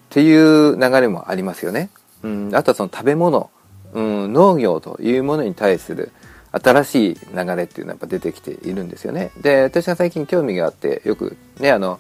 [0.10, 1.90] ていう流れもありますよね。
[2.22, 3.50] うん、あとはその食べ物、
[3.94, 6.12] うん、農業というものに対する
[6.52, 9.32] 新しい流れっていうのはやっぱ出てきているんですよね。
[9.42, 12.00] で、私が最近興味があって、よくね、あの、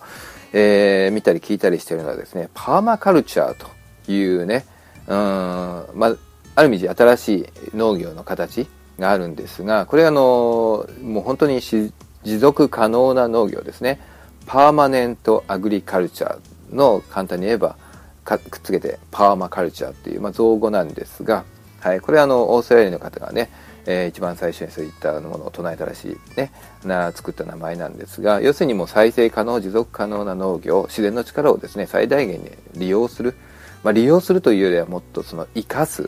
[0.53, 3.57] えー、見たり聞いたりしてるのはですねパーマカルチャー
[4.05, 4.65] というね
[5.07, 6.15] うん、まあ、
[6.55, 11.91] ある意味新しい農業の形があるんですがこれあのもう本当に持
[12.39, 13.99] 続可能な農業ですね。
[14.45, 17.75] パーマネントアグリカルチャーの簡単に言えば
[18.23, 21.45] くっつけてパーマカルチャーっていう、まあ、造語なんですが、
[21.79, 23.51] はい、これあのオーストラリアの方がね
[23.91, 26.51] えー、一番最初にそういったものを唱えたらしいね。
[26.85, 33.35] な作った名前なんですが要するにもう再生可能持続可能な農業自然の力をですね最大限に利用する、
[33.83, 36.07] まあ、利用するというよりはもっとその生かす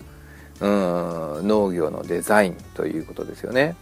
[0.59, 3.75] うん農業のデザインということですよね。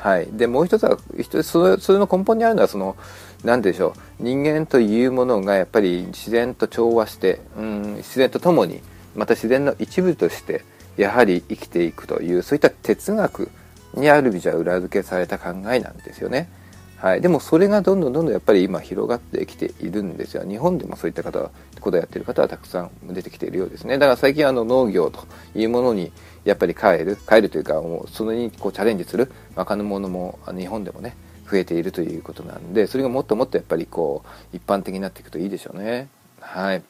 [0.00, 0.98] はい、でもう一つは
[1.42, 2.94] それそれの根本にあるのはその
[3.42, 8.82] 何でしょう人間というものがやっぱり自然と調和して、うん、自然とともに
[9.14, 10.62] また自然の一部として
[10.96, 13.50] やはり生きていくというそういった哲学
[13.94, 16.48] にある意味じゃ裏付けされた考えなんですよね。
[16.96, 20.48] はい、でもそれがどんどんどんどんやっぱり今広がってきているんですよ。
[20.48, 21.50] 日本でもそういった方
[21.84, 23.98] ことをやってる方はたくさん出てきているようですね。
[23.98, 26.10] だから最近あの農業というものに
[26.44, 31.14] やっぱり変える変えるというかもうそれにこうチャレンジする若者も日本でもね
[31.50, 36.08] 増えているということなんでそれがもっともっとやっぱりこう一般的になっていくといいでしょうね。
[36.40, 36.82] はい。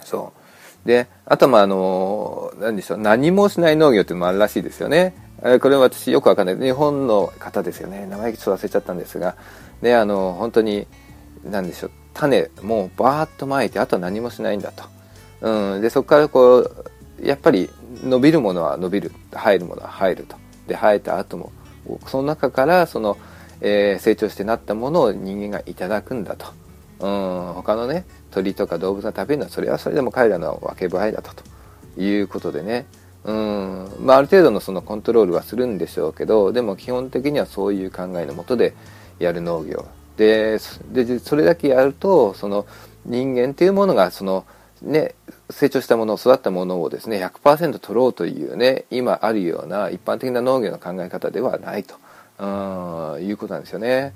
[0.00, 0.45] そう。
[0.86, 5.14] であとまああの何でしょう何もしない農業っていうのもあるらしいですよね。
[5.60, 6.56] これは私よくわかんない。
[6.58, 8.06] 日本の方ですよね。
[8.06, 9.36] 名前ちょっと忘れちゃったんですが。
[9.82, 10.86] ねあの本当に
[11.44, 14.84] 何でしょう種もうバーッとまいてあとは何もしないんだと、
[15.42, 16.86] うん、でそこからこう
[17.22, 17.68] やっぱり
[18.02, 19.12] 伸びるものは伸びる。
[19.32, 20.36] 生えるものは生えると。
[20.66, 21.52] で生えた後も
[22.06, 23.16] その中からその、
[23.60, 26.46] えー、成長してなったものを人間がいただくんだと、
[27.00, 28.04] うん、他のね
[28.36, 32.86] 鳥とか動物が食べるのはそれはそれでも彼らの分け前だとということでね
[33.24, 38.72] うんまあ、ある程度のそのコントロールはするんでしょうけどでも基本的にはそういう考えのもとで
[39.18, 39.84] やる農業
[40.16, 40.60] で
[40.92, 42.66] でそれだけやるとその
[43.04, 44.44] 人間っていうものがその、
[44.80, 45.16] ね、
[45.50, 51.96] 成長したもの育ったものをですね100%取ろうというね今あるような一般的な農業の考え方ではないと。
[52.38, 54.12] うんいうことなんですよね。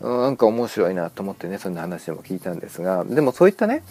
[0.00, 3.82] うんなんか面白いなと思ってねそんな話も聞いたんですがでもそういったね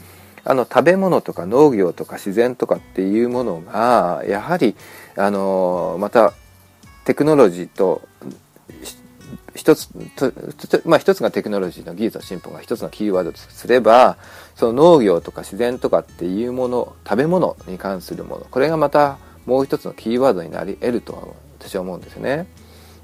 [0.45, 4.75] あの食べ物とか農業とか自然とかっていうものがやはり
[5.15, 6.33] あのまた
[7.05, 8.01] テクノロジーと
[9.55, 9.89] 一つ
[10.85, 14.17] まあ一つがテクノロジーの技術の進歩が一つのキーワードとすれば
[14.55, 21.27] その農業とか自然とかっていうもの食べ物に関するものこれがまたもう一つのキーワードになり得るとは
[21.59, 22.47] 私は思うんですよね。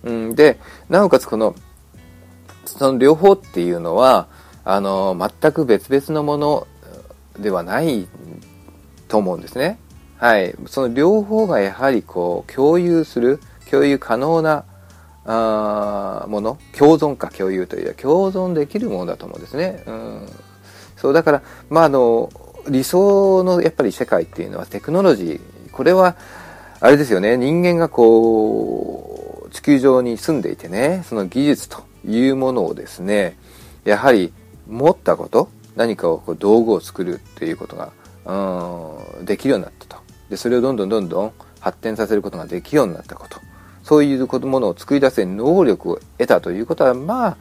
[0.04, 0.60] うん、で
[0.90, 1.56] なおかつこの
[2.78, 4.28] その両方っていうのは
[4.64, 6.68] あの全く別々のもの
[7.40, 8.08] ではない
[9.08, 9.80] と思うんですね。
[10.18, 10.54] はい。
[10.68, 14.66] その両方がやはりこう共有する、共有可能な
[15.26, 19.84] あもの、共存か共有というよりは共存できるものだと思うんですね。
[19.86, 20.30] うん。
[20.98, 22.32] そう、だから、まあ、あの、
[22.68, 26.16] 理想のやっぱり世界っていうのはテクノロジー、これは、
[26.82, 33.38] あれですよね、人間がこう、地球上に住んでいてね、その技術というものをですね、
[33.84, 34.34] やはり
[34.68, 37.92] 持ったこと、何かをこう道具を作るっていうことが、
[38.26, 40.02] うん、できるようになったと。
[40.30, 43.40] で、それをどんどんどんどん発展させることができるようになったこと。
[43.84, 47.38] そういうものを作り出せる能力を得たということは、まあ、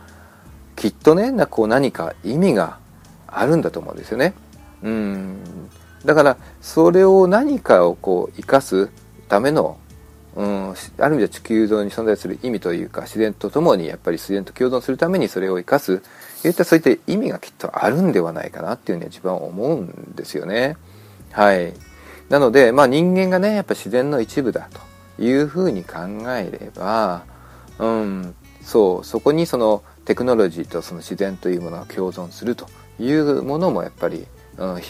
[0.76, 2.78] きっとね、なこう何か意味が
[3.26, 4.32] あるんだと思うんですよね。
[4.82, 5.36] うん。
[6.04, 8.90] だから、それを何かをこう生かす
[9.28, 9.76] ための、
[10.36, 16.02] うん、ある意味では地球上に存在する意味というか、自然とともにやっぱり自然と共存するためにそれを生かす
[16.44, 20.76] いったそういった意味がきっとあるんではないかなっていうふうに自分は思うんですよね。
[21.32, 21.72] はい。
[22.28, 24.68] なので、まあ人間がね、やっぱ自然の一部だ
[25.16, 27.24] というふうに考えれば、
[27.78, 32.66] うん、そう、そこにそのテクノロジーとその自然というものが共存すると
[33.00, 34.80] いうものもやっぱり、うん、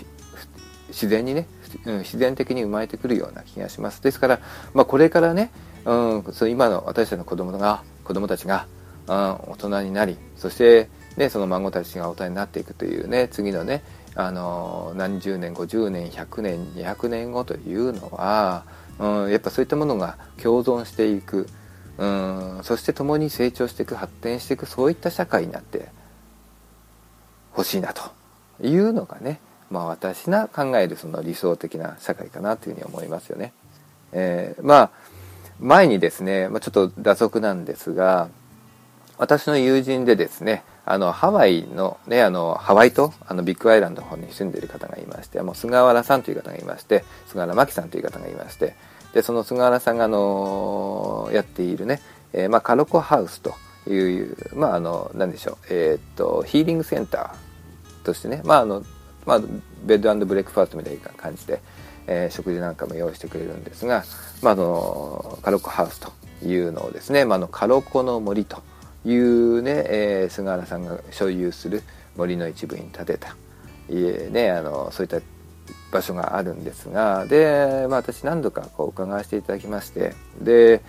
[0.89, 1.47] 自然にね、
[1.85, 4.03] 自然的に生まれてくるような気がします。
[4.03, 4.41] ですから、
[4.75, 5.51] まあこれからね、
[5.85, 8.67] うん、そう今の私たちの子供が、子供たちが、
[9.07, 9.15] うん、
[9.53, 13.83] 大人になり、そしてでその孫たちが大人になっていくというね次のね
[14.15, 18.65] あの何十年50年100年200年後というのは、
[18.99, 21.49] うん、やっぱそういったものが共存していく、
[21.99, 25.89] うん、そして共に成長していく発展していくそういった社会になって
[27.51, 28.03] ほしいなと
[28.63, 33.53] いうのがね、まあ、私が考えるその理想的な社会かなというふうに思いますよね。
[34.13, 34.91] えー、まあ
[35.61, 38.29] 前にですね、まあ、ちょっと打足なんですが
[39.19, 48.75] 私の友人でですねあのハワイのねあのハワイ島あのビッグアイランドの方に住んでいる方がいましてもう菅原さんという方がいまして菅原真紀さんという方がいまして
[49.13, 52.01] でその菅原さんがあのやっているね、
[52.33, 53.55] えー、まあ、カロコハウスと
[53.91, 58.85] いうまああの何でしょうえー、っとヒーリングセンターとしてねまああの
[59.27, 59.41] まあ、
[59.85, 61.61] ベッドブレックファーストみたいな感じで、
[62.07, 64.05] えー、食事なんかも用意してくれるんですが、
[64.43, 66.13] まあ、のカロコハウスと
[66.45, 68.63] いうのをですね、まあ、あのカロコの森と
[69.05, 71.83] いうね、えー、菅原さんが所有する
[72.17, 73.37] 森の一部に建てた
[73.89, 75.21] 家ねあのそういった
[75.91, 80.83] 場所があるんですがで、まあ、私何度かこう伺わせていただきましてで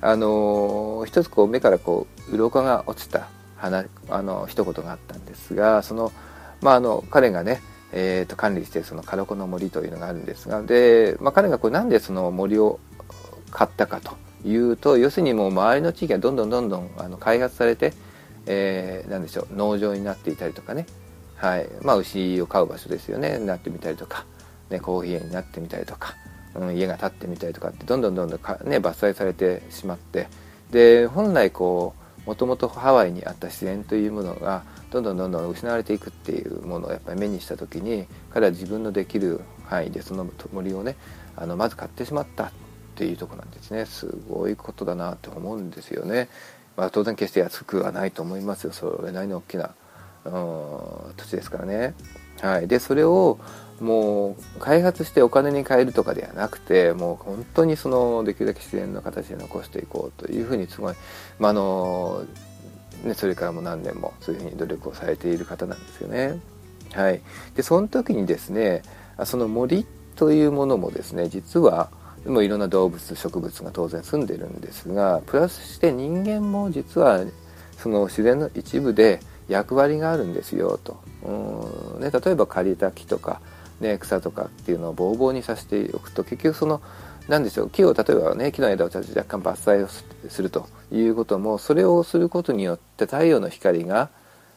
[0.00, 6.10] あの一つこう目からこう鱗が落ちた話あの一言があったんですがその,、
[6.62, 7.60] まあ、あの彼がね
[7.94, 12.80] えー、と管理しているそのカロコの森というのがあるんですがで、まあ、彼がこうなんでその森を
[13.50, 14.16] 買ったかと
[14.48, 17.92] いうと要するにもう周りの地域がどんどんどんどんあの開発されて、
[18.46, 20.86] えー、なんでしょう農場になっていたりとかね、
[21.42, 21.68] はい。
[21.82, 23.36] まあ、牛を飼う場所ですよね。
[23.38, 24.24] なってみたりとか、
[24.70, 26.14] ね、コーヒー園になってみたりとか、
[26.54, 30.28] うん、家が建ってみたりとかってどんどんどんどん、ね、伐採されてしまって。
[30.70, 40.96] で本来こうもともとハワイにあった自然というものがどんどんどんどん失われていくっていうものをやっぱり目にした時に彼は自分のできる範囲でその森をね
[41.36, 42.52] あのまず買ってしまったっ
[42.94, 43.86] ていうとこなんですね。
[43.86, 46.28] すごいことだなと思うんですよね、
[46.76, 48.72] まあ、当然決して安くはないと思いますよ。
[48.72, 49.70] それなりの大きな、
[50.24, 51.94] 土地ですからね。
[52.40, 52.68] はい。
[52.68, 53.38] でそれを
[53.80, 60.94] もう開発してお金に換えるとかではなくてもう本当にそのできるだけ自然の形で残していこうというふうにすごい、
[61.38, 62.24] まあ、の
[63.04, 66.38] ね、それからも何年もそういうふうに努力をされている方なんですよね。
[66.92, 67.20] はい、
[67.56, 68.82] でその時にですね
[69.24, 71.90] その森というものもですね実は
[72.26, 77.24] もういろんな動物植物が当然住んでるんですがプラスして人間も実は
[77.78, 82.00] その自然の一部で役割があるんですよと、うん。
[82.00, 83.40] ね、例えば借りた木とか、
[83.82, 86.80] ね、草とかっていうのをボーボーにさせておくと結局その
[87.28, 89.88] 何でしょう木を例えばね木の枝を若干伐採を
[90.28, 94.10] するということもそれをすることによって太陽の光が、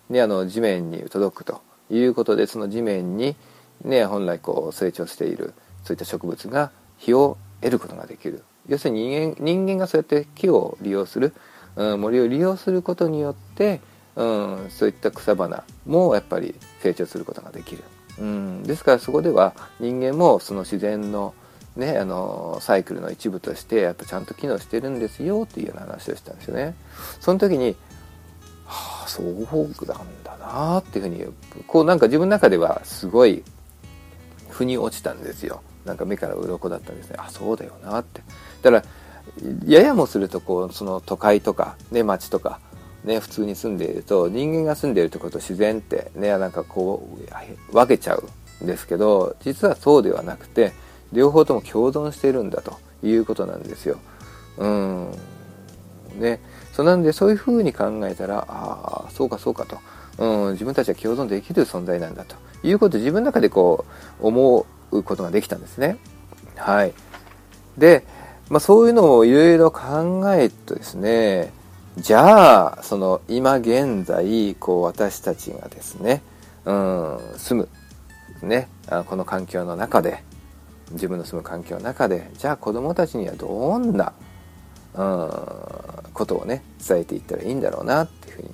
[0.09, 3.35] ね、あの地面に届くということでその地面に、
[3.83, 8.43] ね、本来こう成長しているそういった植物が日を得ることができる。
[8.67, 11.33] 要するに人間人間がそうやって木を利用する、
[11.75, 13.79] うん、森を利用することによって、
[14.15, 17.83] うん、そういった草花もやっぱり成長することができる、
[18.19, 21.33] うん、ですからそこでは人間もその自然の
[21.75, 26.73] ね、あのサイクルの一部としてやっぱちゃんと機能してるんですよっていうような話をしたんですよね。
[27.19, 27.75] その時に
[28.65, 31.25] はあそうなんだなっていうふうに
[31.67, 33.43] こうなんか自分の中ではすごい
[34.49, 35.61] 腑に落ちたんですよ。
[35.83, 37.17] なんか目から鱗だったんですね。
[37.19, 38.21] あそうだよなって。
[38.61, 38.83] だから
[39.65, 42.61] ややもするとこうその都会とかね町とか
[43.05, 47.07] ね普通に住んでいると人間が住んでいるところと自然ってねなんかこ
[47.71, 50.73] う分けちゃうんですけど実はそうではなくて
[51.13, 53.99] 両方とも共存しているんだということなんですよ。
[54.57, 55.11] うん。
[56.19, 56.39] ね、
[56.71, 59.77] そうなんでそういうふうに考えたらああそうかそうかと、
[60.17, 62.35] うん、自分たちは共存できる存在なんだと。
[62.63, 63.85] いうことを自分の中でこ
[64.21, 65.97] う思うことができたんですね。
[66.55, 66.93] はい、
[67.77, 68.05] で、
[68.49, 71.51] まあ、そういうのをいろいろ考えるとですね
[71.97, 76.21] じゃあその今現在こう私たちがですね、
[76.65, 77.67] うん、住
[78.41, 78.67] む、ね、
[79.05, 80.23] この環境の中で
[80.91, 84.13] 自分の住む環境の中でじゃあ子どもたちにはどんな、
[84.93, 88.49] うん、ことをね伝えていったらいいんだろうなっていうふうに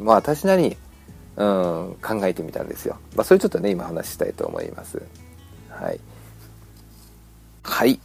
[0.00, 0.76] まあ私なりに、
[1.36, 2.98] うん、考えてみたんですよ。
[3.14, 5.00] まあ、それちょっとね今話したいと思います。
[5.68, 6.00] はい。
[7.62, 8.00] はい。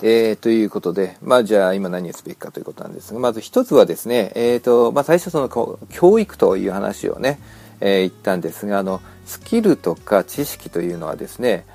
[0.00, 7.40] えー、ということで、まあじゃあ今何をすべきかということなんですが、まず一つはですね、え、ー、と、まあ最初その教育という話をね、
[7.80, 11.66] えー、言ったんですが、あの、スキルとか知識というのはですね、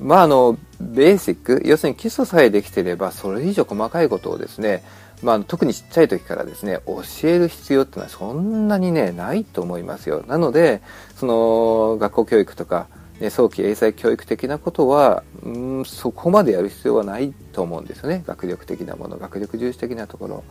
[0.00, 4.84] まああのベーシック要するに基礎さえできていればそれ以上細かいことをですね、
[5.22, 10.24] まあ、特にちっちゃい時からですね教える必要っていうのはそんなにねないと思いますよ。
[10.26, 10.82] なので
[11.16, 12.86] その学校教育とか、
[13.20, 18.22] ね、早期英才教育的なことはうんそこまでやる必要はないと思うんですよね。
[18.26, 20.44] 学力的なもの学力重視的なところ。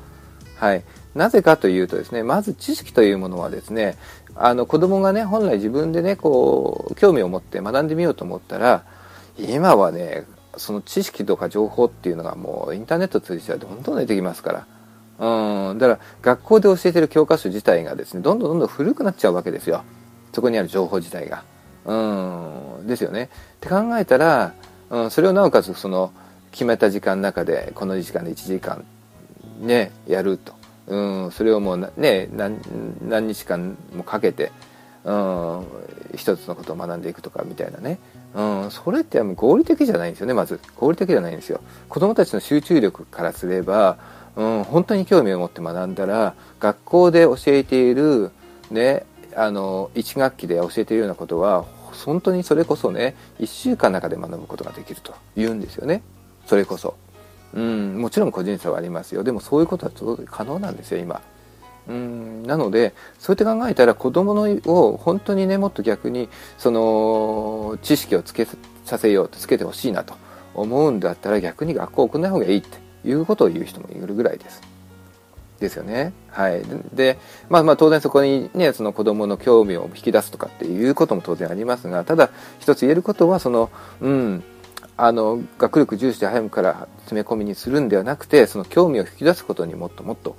[0.58, 3.96] はい、なぜかというとですねまず知識というものはですね
[4.36, 8.84] あの子供がね本来自分でねこう興味を持って学んでみようと思ったら
[9.38, 10.26] 今はね
[10.58, 14.68] その知識とか情報っていうのがもうインターネット通じてどんどん出てきますから。
[15.20, 19.84] うん、だから学校で教えてる教科書自体がですねどんどんどんどん古くなっちゃうわけですよ。
[20.34, 21.44] そこにある情報自体が。
[21.88, 22.88] うん。
[22.88, 23.24] ですよね。
[23.24, 23.28] っ
[23.60, 24.54] て考えたら、
[24.90, 26.12] うん、それをなおかつその
[26.52, 28.84] 決めた時間の中でこの時間で1時間
[29.60, 30.56] ねやると。
[30.88, 30.98] う
[31.28, 32.60] んそれをもうね何
[33.02, 34.54] 何日間もかけて
[35.04, 35.66] うん
[36.16, 38.00] 一つのことを学んでいくとかみたいなね。
[38.36, 40.60] うん、それって合理的じゃないんですよねまず。
[40.76, 41.62] 合理的じゃないんですよ。
[41.90, 43.98] 子どもたちの集中力からすれば、
[44.36, 48.32] うん、本当に興味を持って学んだら学校で教えている
[48.72, 51.66] ねあの1学期で教えているようなことは
[52.06, 56.02] 本当にそれこそね1週間の中で学ぶことができると言うんですよね。
[56.46, 56.96] それこそ、
[57.54, 59.24] うん、もちろん個人差はありますよ。
[59.24, 59.92] でもそういうことは
[60.26, 61.22] 可能なんですよ今。
[61.88, 68.46] うんなのでそうやって考えたら子供のを本当にねもっと逆にその知識をつけ
[68.84, 70.16] させようとつけてほしいなと
[70.54, 74.62] 思うんだったら逆に学校を送らない方がいいっていうことを言う人もいるぐらいです。
[75.60, 76.14] ですよね。
[76.30, 76.64] はい。
[76.94, 77.18] で、
[77.50, 82.30] まあまあ当然そこにね、その子供の興味を引き出すとかっていうことも当然ありますが、ただ
[82.60, 83.70] 一つ言えることは、その、
[84.02, 84.44] うん、
[84.98, 90.36] あの学力重視で早くから詰め込みにするんではなくてその興味を引き出すことにもっともっと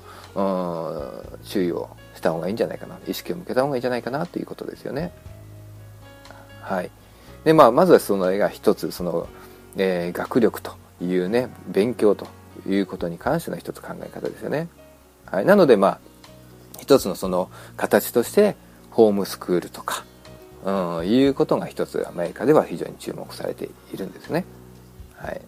[1.45, 5.13] 注意をした方がいいんじゃないかな意識を向けた方がいいんじゃないかなということですよね。
[6.61, 6.91] はい
[7.45, 9.29] でまあ、まずはその絵が一つその、
[9.77, 12.27] えー、学力というね勉強と
[12.69, 14.69] いうことに関しての一つ考え方ですよね。
[15.31, 16.01] はい、なのでまあ
[16.81, 18.57] 一つのその形として
[18.91, 20.05] ホームスクールとか、
[20.65, 24.45] うん、いうことが一つアメリカでは非常に注目されているんですね。
[25.17, 25.41] はい。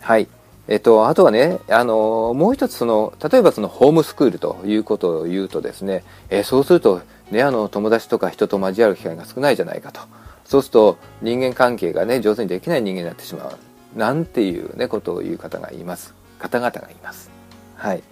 [0.00, 0.28] はい。
[0.66, 10.00] えっと、あとはね、あの、もう一つその、例えばそのホームスクールということを言うとですね、えー、そうすると、ね、あの、友達とか人と交わる機会が少ないじゃないかと。
[10.44, 13.98] そうすると、人間関係がね、上手にできない人間になってしまう。
[13.98, 16.14] なんていうね、ことを言う方がいます。
[16.38, 17.30] 方々がいます。
[17.76, 18.02] はい。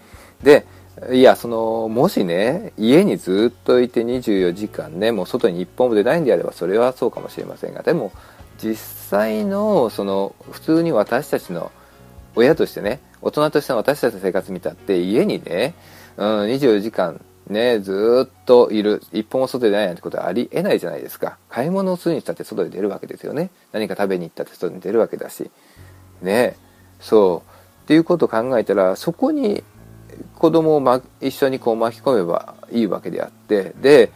[0.42, 0.66] で、
[1.10, 8.12] いや、その、もしね、家にずっといて24時間ね、もう外に一本も出ないんであれば、それはそうかもしれませんが、でも、
[8.62, 11.72] 実際の、その、普通に私たちの、
[12.34, 15.74] 親としてね、大人としての私たちの生活見たって、家にね、
[16.16, 21.38] うん、24時間、ね、ずっといる、一本も外でないなんてことはありえないじゃないですか。
[21.48, 23.50] 買い物をするにしたって外に出るわけですよね。
[23.72, 25.50] 何か食べに行ったって外に出るわけだし。
[26.20, 26.56] ね、
[27.00, 27.84] そう。
[27.84, 29.64] っていうことを考えたら、そこに
[30.38, 34.12] 子供を、ま、一緒にこう巻き込めばいいわけであって、で、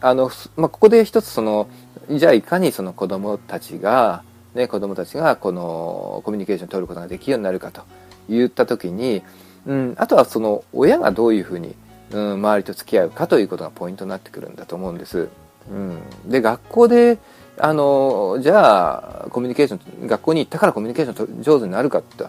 [0.00, 1.68] あの、まあ、ここで一つその、
[2.10, 4.22] じゃあいかにその子供たちが、
[4.54, 7.82] ね、子供たちがこのコミュニケーションを取ることができるようになるかと
[8.28, 9.22] 言った時に、
[9.66, 11.74] うん、あとはその親がどういうふうに、
[12.10, 15.28] うん、周りと付き合うかということがポイントになってくるんだと思うんです。
[15.70, 17.18] うん、で学校で
[17.58, 22.24] あのじゃあコミュニケーション学校に行ったからコミュニケーション上手になるかって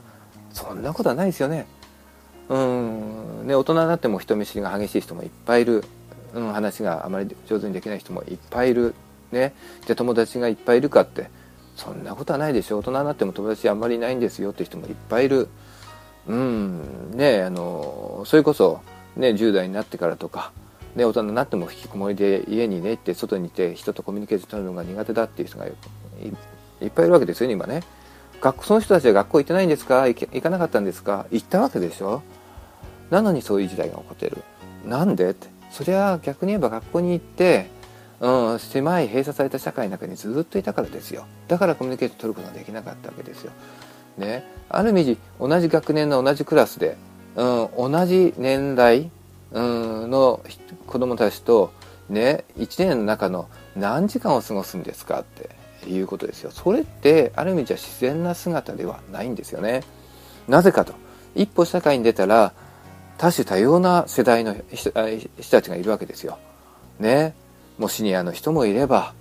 [0.51, 1.67] そんなことはないですよね。
[2.49, 3.47] うん。
[3.47, 5.83] ね大人になっても人見知りが激しい人もいっぱいいる、
[6.33, 8.95] うん、話があまり上手にできない人もいっぱいいる、
[9.31, 9.53] ね、
[9.85, 11.29] じゃ友達がいっぱいいるかって。
[11.77, 15.47] そんなことはないでしょ大人になっても友達あんまりいないんですよって人もいっぱいいる。
[16.27, 17.11] うん。
[17.13, 18.81] ねあのそれこそ、
[19.15, 20.51] ね、10代になってからとか、
[20.95, 25.73] ね、大人になっても引きこもりで家にね行って外にいて人とコミュニケーション取るのが苦手だっていう人がいっ
[26.89, 27.83] ぱいいるわけですよね今ね。
[28.41, 30.07] 学その人たちは学校行ってないんですか？
[30.07, 31.27] 行かなかったんですか？
[31.29, 32.23] 行ったわけでしょ？
[33.09, 34.43] なのにそういう時代が起こってる
[34.85, 37.75] なんでってそりゃ逆に言えば学校に行って
[38.19, 43.51] うん、狭い閉鎖された社会の中にずっといたからですよだからコミュニケーション取ることができなかったわけですよ。
[44.17, 46.97] ね、ある意味同じ学年の同じクラスで、
[47.35, 49.11] うん、同じ年代、
[49.51, 50.41] うん、の
[50.87, 51.71] 子供たちと、
[52.09, 55.51] ね、1年の中の何時間を過ごすんですかって
[55.87, 56.49] いうことですよ。
[56.49, 59.83] それってある意味じゃ自然な姿ではないんですよね。
[60.47, 60.93] なぜかと
[61.35, 62.53] 一歩社会に出たら
[63.17, 66.37] 多種多様な世代の人たちがいるわけですよ。
[66.99, 67.35] ね、
[67.77, 69.13] もうシニアの人もいれば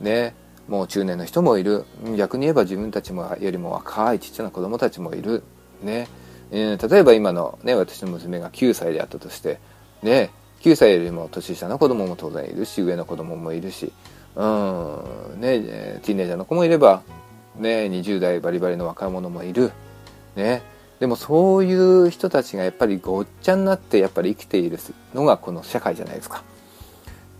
[0.00, 0.34] ね。
[0.68, 1.84] もう中年の人もいる。
[2.16, 5.42] 逆に言えば自分たちもよりも若いちっちゃな子供たちもいる。
[5.82, 6.06] ね、
[6.52, 9.58] えー、例えば今のね私の娘が9歳であったとして
[10.02, 10.30] ね。
[10.60, 13.92] 9歳よりも年下の子供も当然いるし上の子供もいるし。
[14.36, 15.40] うん。
[15.40, 15.60] ね。
[16.02, 17.02] ティーネイジャーの子もいれば
[17.56, 17.86] ね。
[17.86, 19.72] 20代バリバリの若者もいる。
[20.36, 20.62] ね。
[21.00, 24.78] でもそういう人たちがやっぱりごっちゃになってやっぱり生きている
[25.14, 26.42] のがこの社会じゃないですか。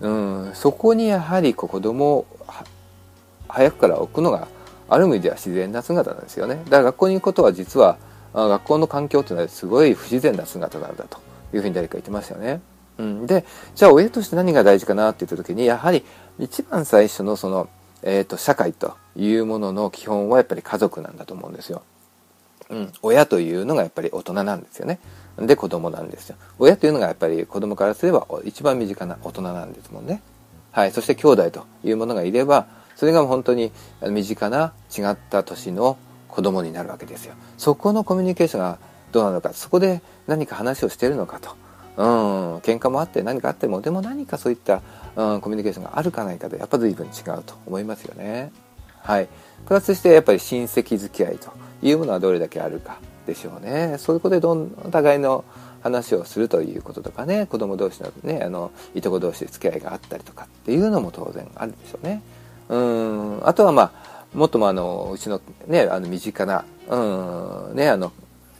[0.00, 2.26] うん、そこにやはりこう子供を
[3.48, 4.48] 早くから置くのが
[4.88, 7.98] ある意味では自然な姿なんですよねだから学校に行くことは実は
[8.32, 11.18] 学校の環境っていうのはすごい不自然な姿なんだと
[11.52, 12.60] いうふうに誰か言ってましたよね。
[12.98, 13.44] うん、で
[13.74, 16.04] じゃあ親として何が大事かなって言った時にやはり
[16.38, 17.68] 一番最初のその、
[18.02, 21.82] えーと、社会というものの基本はやっぱり家族なんだと思うんですよ。
[22.70, 25.00] うん、親というのがやっぱり大人なんですよね。
[25.38, 26.36] で子供なんですよ。
[26.58, 30.22] 親というのがやっぱり子供からすれば一番身近な大人なんですもんね。
[30.70, 33.72] はいそして兄弟というものがいればそれが本当に
[34.08, 35.96] 身近な違った年の
[36.28, 37.34] 子供になるわけですよ。
[37.58, 38.78] そこのコミュニケーションが
[39.10, 41.56] どうなのかそこで何か話をしているのかと。
[41.96, 44.80] うん喧嘩もあって何かあってもでも何かそういった、
[45.16, 48.52] うん、コミュニケーションがあるかないかでやっぱ随分違うと思いますよね。
[49.02, 49.28] はい。
[49.66, 51.50] プラスしてやっぱり親戚付き合いと。
[51.82, 53.96] いうものはどれだけあるかでしょうね。
[53.98, 55.44] そういうことでどんお互いの
[55.82, 57.46] 話をするということとかね。
[57.46, 62.22] 子供同士のねあのいとこ同士で付き合いがあったりとかっていうのも当然あるでしょうね。
[62.68, 63.48] うん。
[63.48, 68.12] あとはまあもっともあのうちのねあの身近なうんねあの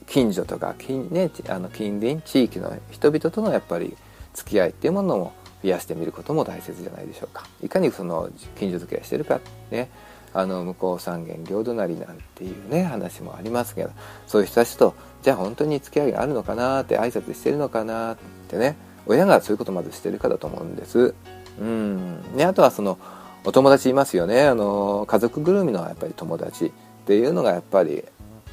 [0.07, 3.95] 近所とか近,、ね、あの近隣地域の人々とのやっぱり
[4.33, 7.45] 付き合いっていうものも増やしてみることも大切じゃないでしょうか。
[7.63, 9.89] いかにその近所付き合いしてるかね。
[10.33, 13.91] あの向こう三軒両隣なんていうね話もありますけど
[14.27, 18.17] そういう人たちとじゃあ本当に付き合いがあるのかなって挨拶してるのかなっ
[18.47, 21.13] てね親がそういうことまずしてるかだと思うんです。
[21.59, 22.97] うんね、あとはその
[23.43, 26.71] お友達いますよねあの家族ぐるみのやっぱり友達っ
[27.05, 28.03] ていうのがやっぱり、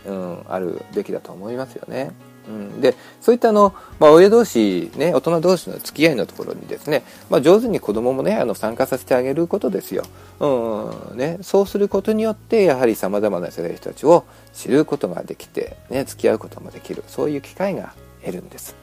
[0.06, 2.10] うん、あるべきだと思いますよね。
[2.48, 10.04] うん、でそういったあの、まあ、親同士、ね、大人同士の付き合いのところにですね、まあ、上手に子供もねあの参加させてあげることですよ、
[10.40, 14.24] うんね、そうすることによってやはりさまざまな世代の人たちを
[14.54, 17.04] 知ることができて、ね、付き合うこともできる。
[17.06, 17.92] そういう機会が
[18.22, 18.74] 得るんです。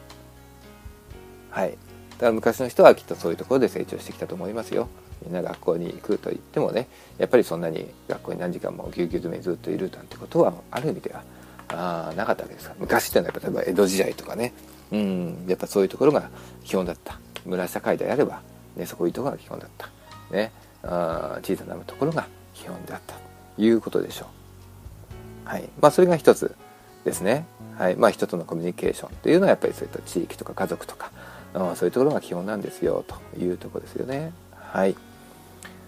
[1.50, 1.70] はい。
[1.70, 4.88] だから昔の人はきっとそういうところで成長してきたと思いますよ。
[5.24, 6.88] みんな学校に行くと言ってもね
[7.18, 11.22] やっぱりそんなに学校に何時間もぎゅうぎゅう詰めずっといるなんてことはある意味では
[11.68, 14.52] あなかったわけです昔っていうのは例えば江戸時代とかね。
[14.92, 16.30] うんやっぱそういうところが
[16.64, 17.18] 基本だった。
[17.44, 18.40] 村社会であれば、
[18.76, 19.88] ね、そういうところが基本だった、
[20.30, 20.52] ね、
[20.82, 23.14] あ小さなところが基本であった。
[23.14, 25.48] ということでしょう。
[25.48, 25.68] はい。
[25.80, 26.54] まあそれが一つ
[27.04, 27.46] ですね。
[27.78, 27.96] はい。
[27.96, 29.08] まあ人とのコミュニケーション。
[29.08, 31.10] っていうのはやっぱりそういった地域とか家族とか。
[31.74, 34.32] そういうところが基本なんですよというとこですよね。
[34.52, 34.94] はい。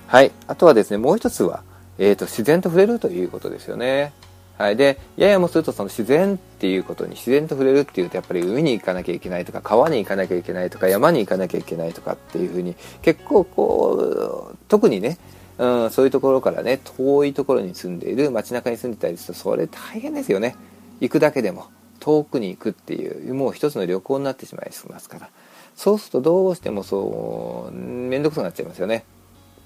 [0.07, 0.33] はい。
[0.47, 1.63] あとはですねもう一つは、
[1.99, 4.13] えーと自然と触れるということですよね。
[4.59, 4.77] はい。
[4.77, 15.17] で、ややもするとその自然っていうことに自然と触れるっていうとやっぱり海に行かなきゃいけないとか川に行かなきゃいけないとか山に行かなきゃいけないとかっていうふうに結構こう特にね、
[15.59, 20.57] うん、そういうところからね遠いところに住んでいる街中に住んでたりするとそれ大変ですよね。
[21.01, 21.67] 行くだけでも
[22.01, 25.31] 遠くに行くっていうもう一つの旅行になってしまいますから。
[25.77, 29.05] そうするとどうしてもそう面倒くさくなっちゃいますよね。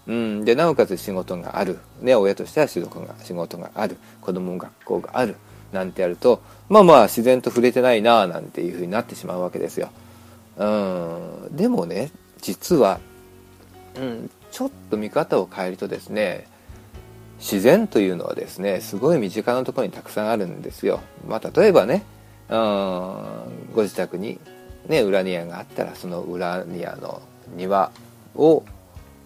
[0.07, 3.96] うん、でなおかつ仕事がある、ね、親としては仕事が仕事がある。
[4.20, 5.36] 子供も学校がある。
[5.72, 9.90] なんてやるとまあまあ自然と触れてないなあなんていうふうになってしまうわけですよ。
[10.59, 13.00] うん、でもね実は、
[13.96, 16.46] うん、ちょっと見方を変えるとですね
[17.38, 21.00] 自然というのはですねすごい身近なところにたくさんあるんですよ。
[21.26, 22.05] まあ、例えばね、
[22.50, 24.38] うん、ご自宅に、
[24.88, 27.22] ね、裏庭があったらその裏庭の
[27.57, 27.90] 庭
[28.36, 28.62] を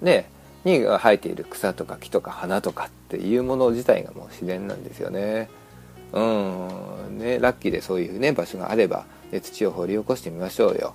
[0.01, 0.31] ね
[0.67, 5.49] に生えている草とか木とか花とかっていうもの自体がもう自然なんですよね。
[6.12, 10.95] うんねラッキーでそういうね場所があれば、ね、土を掘り起こしてみましょうよ。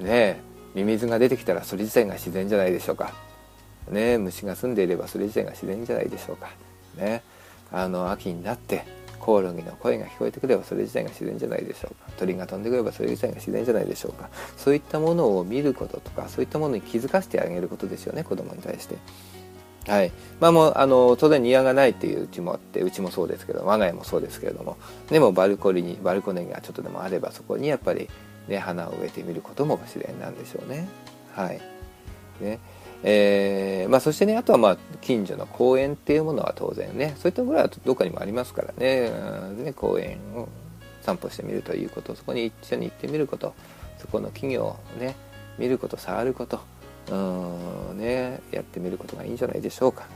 [0.00, 0.40] ね
[0.74, 3.12] ミミズが出てきたらそれ自体が自然じゃないでしょうか。
[3.90, 6.48] ね虫が住んでいればそれ自体が自然じゃないでしょうか。
[6.96, 7.22] ね
[7.70, 8.84] あの秋になって
[9.24, 12.10] コオロギの声が聞こえてくればそれ自体が自然じゃないでしょうか。
[12.18, 14.28] 鳥が飛んでくればそれ自体が自然じゃないでしょうか。
[14.58, 18.96] そういったものを見ることとかそういったものに気づかせてあげることですよね子供に対して。
[19.88, 20.12] はい。
[20.40, 24.76] まあ、もうあの当然庭がないっていううちもあってうちもそうですけど我が家もそうですけれども。
[25.08, 28.10] でもバルコニーにバルコニーがちょっとでもあればそこにやっぱり、
[28.48, 30.86] ね、花を植えてみることも自然なんでしょうね。
[31.34, 31.60] はい。
[32.40, 32.58] ね。
[33.06, 39.10] えー、まあ、そしてねあとはまあ近所の公園っていうものは当然ねそういったところはどっかにもありますからね,、
[39.62, 40.48] ね公園を
[41.02, 43.54] 散歩してみるということそこに一緒に行ってみること
[43.98, 45.16] そこの企業をね
[45.58, 46.60] 見ること触ること
[47.12, 47.14] う
[47.94, 50.06] んねやってみることがいいんじゃないでしょうか。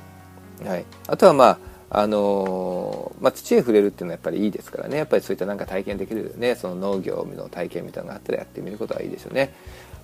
[0.64, 1.58] はい、あとはまあ
[1.90, 9.54] あのー、まあ、土へ触れるっていうのはやっぱりいいですからねやっぱりそういったなんか体験できるねその農業の体験みたいなのがあったらやってみることはいいですよね。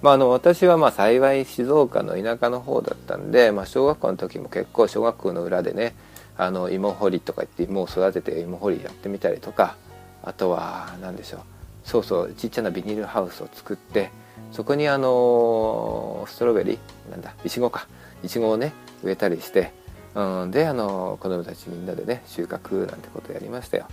[0.04, 5.94] まあ、あの私はまあ幸い静岡の田舎の方だったんで、まあ、小学校の時も結構小学校の裏でね
[6.36, 9.76] あの芋掘りとか言って芋を育てて芋掘りやってみたりとか
[10.22, 11.40] あとは何でしょう
[11.84, 14.10] そうそうちっちゃなビニールハウスを作って
[14.52, 17.88] そこにあのストロベリーなんだいちごか
[18.22, 19.72] いちごをね植えたりして、
[20.14, 23.88] うん、であの子供たちみんなでね収穫なんてことやりましたよ。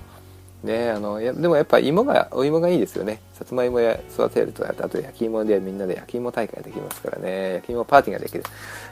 [0.64, 3.22] ねあのやでもやっぱ芋がお芋がいいですよね。
[3.34, 7.54] さつまいもや育てるとあと焼き芋でみんなで焼き芋大会ができますからね。
[7.56, 8.44] 焼き芋パーティーができる。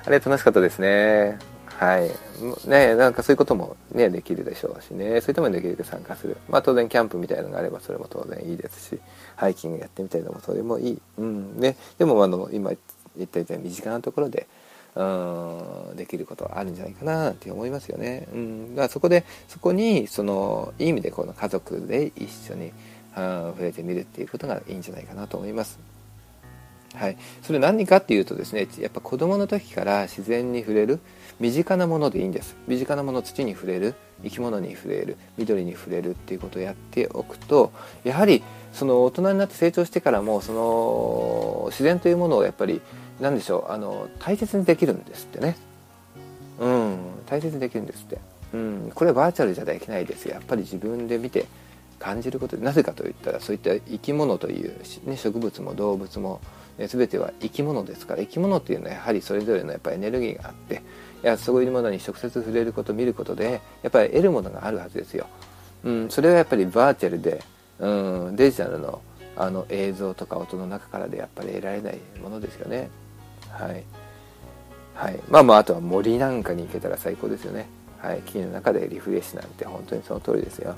[0.05, 1.37] あれ楽しかったですね。
[1.79, 2.09] はい。
[2.67, 5.21] ねなんかそういうこともねできるでしょうしね。
[5.21, 6.37] そういったものにできるで参加する。
[6.49, 8.99] まあ当然キャンプみたいなのがあればそれも当然いいですし
[9.35, 11.01] ハイキングやってみたいのもそれもいい。
[11.17, 11.59] うん。
[11.59, 11.77] ね。
[11.97, 12.71] でもあの今
[13.17, 14.47] 言ったように身近なところで
[14.95, 15.03] う
[15.93, 18.27] んできることはあるんじゃないかなって思いますよね。
[18.33, 22.71] うん、だからそこでそこにそのいい意味でこの家族で一緒に
[23.15, 25.79] 触れてみるっていうことがいいんじゃないかなと思います。
[26.95, 30.99] はい、それ何かっていうとですねやっぱ子どもの時から自然に触れる
[31.39, 37.71] 身近なものでいいんです身近なもの土に触れる生き物に触れる緑に触れるっていうことをやっておくと
[38.03, 42.81] やはりその大人になって成長してからもその自然というものをやっぱり
[43.19, 45.57] 何でしょうあの大切にできるんですってね。
[46.59, 48.17] うん大切にできるんですって、
[48.53, 50.25] うん、これはバーチャルじゃできないです。
[50.27, 51.45] やっぱり自分で見て
[51.99, 56.41] 感じることでなぜかといったらそういった生き物という、ね、植物も動物も、
[56.77, 60.81] ね、全ては生き物ですから生き物っていうのはやはりそれぞれのやっぱエネルギーがあって
[61.23, 65.27] いやそういうものに直接触れること見ることでやっぱり得るものがあるはずですよ、
[65.83, 67.43] うん、それはやっぱりバーチャルで、
[67.79, 69.01] うん、デジタルの
[69.35, 72.89] あの映像とか音の中からでやっぱり得られないものですよね。
[73.51, 73.83] はい、
[74.95, 77.67] はい、まあまああとは森なんかに行けたら最高ですよね。
[77.99, 80.75] はい、木の中でリフレッシュなんて本当にその通りですよ。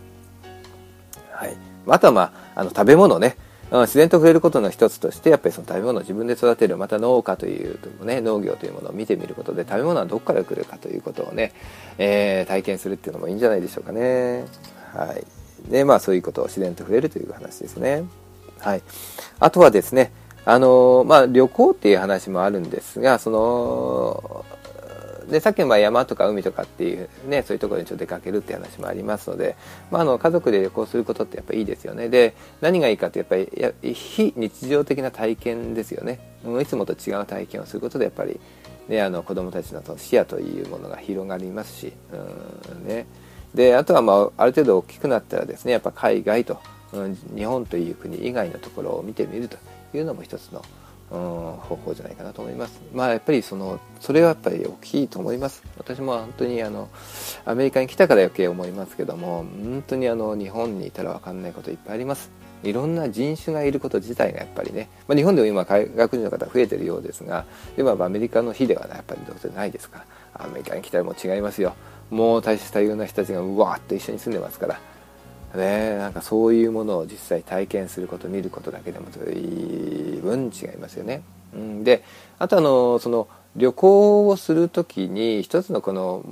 [1.32, 1.56] はい、
[1.88, 2.22] あとはま
[2.56, 3.38] ああの食べ物ね。
[3.72, 11.54] 自然と触れることの一つとしてやっぱりその食べ物を自分で育てるまた農家というね農業というものを見てみることで食べ物はどこから来るかということをね、
[11.98, 14.46] えー、体験するっていうのもいいんじゃないでしょうかね。
[14.94, 15.72] はい。
[15.72, 18.04] でまあそういうことを自然と触れるという話ですね。
[18.60, 18.82] はい。
[19.40, 20.12] あとはですね
[20.46, 24.46] あのまあ旅行っていう話もあるんですがその
[25.32, 29.56] でさっきの山とか海とかっていうねそういうところにちょっと出かけるっていう話もありますので、
[29.90, 32.10] まあ、あの家族で旅行することってやっぱいいですよね。
[32.10, 36.20] で何がいいかってやっぱり非日常的な体験ですよね。
[36.62, 38.40] いつもと違う体験をすることでやっぱり、
[38.90, 43.06] ね、あの子供たちの視野というものが広がりますしうんね。
[43.56, 46.60] であとは、まあ、ある程度大きくなったらですねやっぱ海外と、
[46.94, 49.58] うん、日本という国以外のところを見てみると。
[49.98, 50.64] いうのも一つの
[51.12, 51.18] うん、
[51.58, 52.82] 方法じゃないかなと思います。
[52.94, 55.62] まあやっぱりそのそれはやっぱり大きいと思います。
[55.78, 56.88] 私も本当にあの
[57.44, 62.32] アメリカに来たから余計思いますけども本当にあの日本にいたら分かんないこといっぱいあります。
[62.64, 71.74] いろんな人種がいること自体がやっぱりね、まあ、日本でも今外国人の方増えてるようですが今はアメリカの日ではやっぱりどうせないですからアメリカに来たらもう違いますよ
[72.12, 74.80] もう大した多様な人たちがうわーっと一緒に住んでますから
[75.56, 81.24] ね、なんかそういうものを実際体験すること見ることだけでも随分違いますよね。
[81.54, 82.04] うん、で
[82.40, 86.24] あとあのその旅行をする時に一つのこの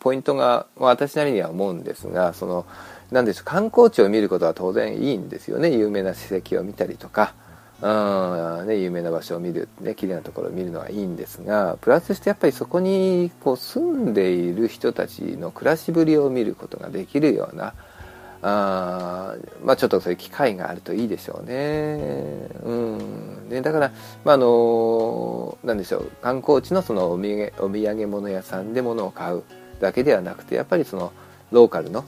[0.00, 2.66] ポイントが、まあ、私なりには思うんですがその
[3.10, 7.34] なんでしょう観光地を見ることは当然いいんですよね有名な史跡を見たりとか。
[7.80, 17.74] うんね、有名な場所を見る、ね、綺麗なところを見るのはいいんですがプラスしてやっぱりそこにこう住んでいる人たちの暮らしぶりを見ることができるような
[18.42, 19.34] あ
[19.64, 22.48] まあちょっとそういう機会があるといいでしょうね。
[22.62, 23.92] うん、でだから、
[24.24, 29.42] まあ、のなんでしょう観光地のそのお土産お土産物屋さんで物を買う
[29.80, 31.12] だけではなくてやっぱりその
[31.50, 32.04] ローカルの、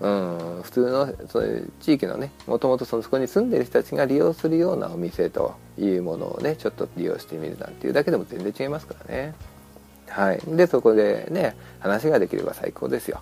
[0.00, 9.34] うん、普通のそういう地域のねもともとそこに住んでる人たちが利用するようなお店というものをねちょっと利用してみるなんていうだけでも全然違いますからね。
[10.08, 13.20] はい、でそこでね話ができれば最高ですよ。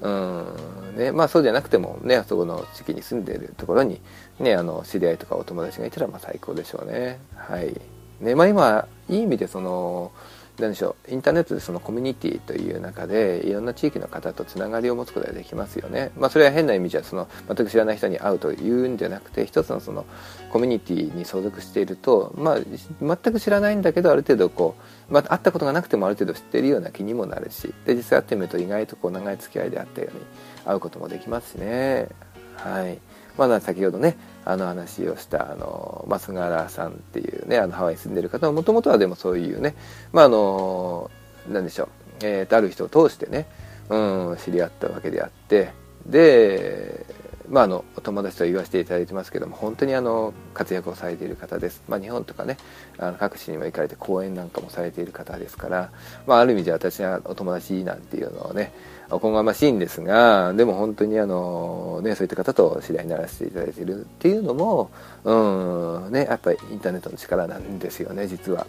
[0.00, 4.00] うんねまあ、そうじゃなくてもねあそこの地域に住んでいるところに、
[4.40, 7.18] ね、あの知り合いとかお友達がいたらまあ最高でしょうね。
[7.34, 7.78] はい
[8.20, 10.10] ねまあ、今いい意味でその
[10.58, 16.12] 何でしょうインターネットでそのコミュニティという中でいろんな地域の方とつながりを持つことができますよね。
[16.16, 20.06] まあ、それは変な意味じゃその全く知らない人に会うというんじゃなくて一つのその
[20.50, 22.58] コミュニティに所属していると、まあ、
[23.00, 24.76] 全く知らないんだけどある程度こ
[25.10, 30.20] う、まあ、会ったことがなくてもある程度知っているような気にもなるしで実際会ってみると意外とこう長い付き合いであったように
[30.64, 32.08] 会うこともできますしね。
[32.56, 32.98] はい
[33.36, 34.16] まだ先ほどね
[34.46, 39.74] あの話をしたあの増柄さんっていうねあのハワイに住んでる方はもともとはでもそういうね
[40.12, 41.10] まああの
[41.48, 41.88] 何でしょう、
[42.22, 43.48] えー、とある人を通してね、
[43.90, 43.96] う
[44.34, 45.72] ん、知り合ったわけであって
[46.06, 47.04] で
[47.48, 52.56] まあ、あのお友達と言わせていただいてますけども本当にあの活躍をされている方です、まあ、日本とかね
[52.98, 55.90] あの各地にも行かれて講演なんかもされている方ですから、
[56.26, 58.72] まあ、ある意味で私はお友達なんていうのをね
[59.10, 64.90] おこがましいんですがでも本当にあの、ね、そういった方と知り合いにならせていただいているっていうのも、
[65.24, 68.66] うんね、やっぱりインターネットの力なんですよね実は、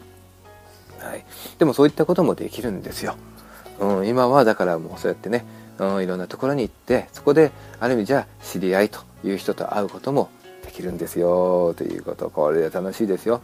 [0.99, 1.25] はい、
[1.57, 3.15] でもそういったこともできるんですよ、
[3.79, 5.45] うん、今はだからもうそうやってね、
[5.79, 10.29] うん、いろんなところに行ってそこである意味じゃあ知り合いという人と会うことも
[10.67, 12.29] できるんですよということ。
[12.29, 13.41] これで楽しいですよ。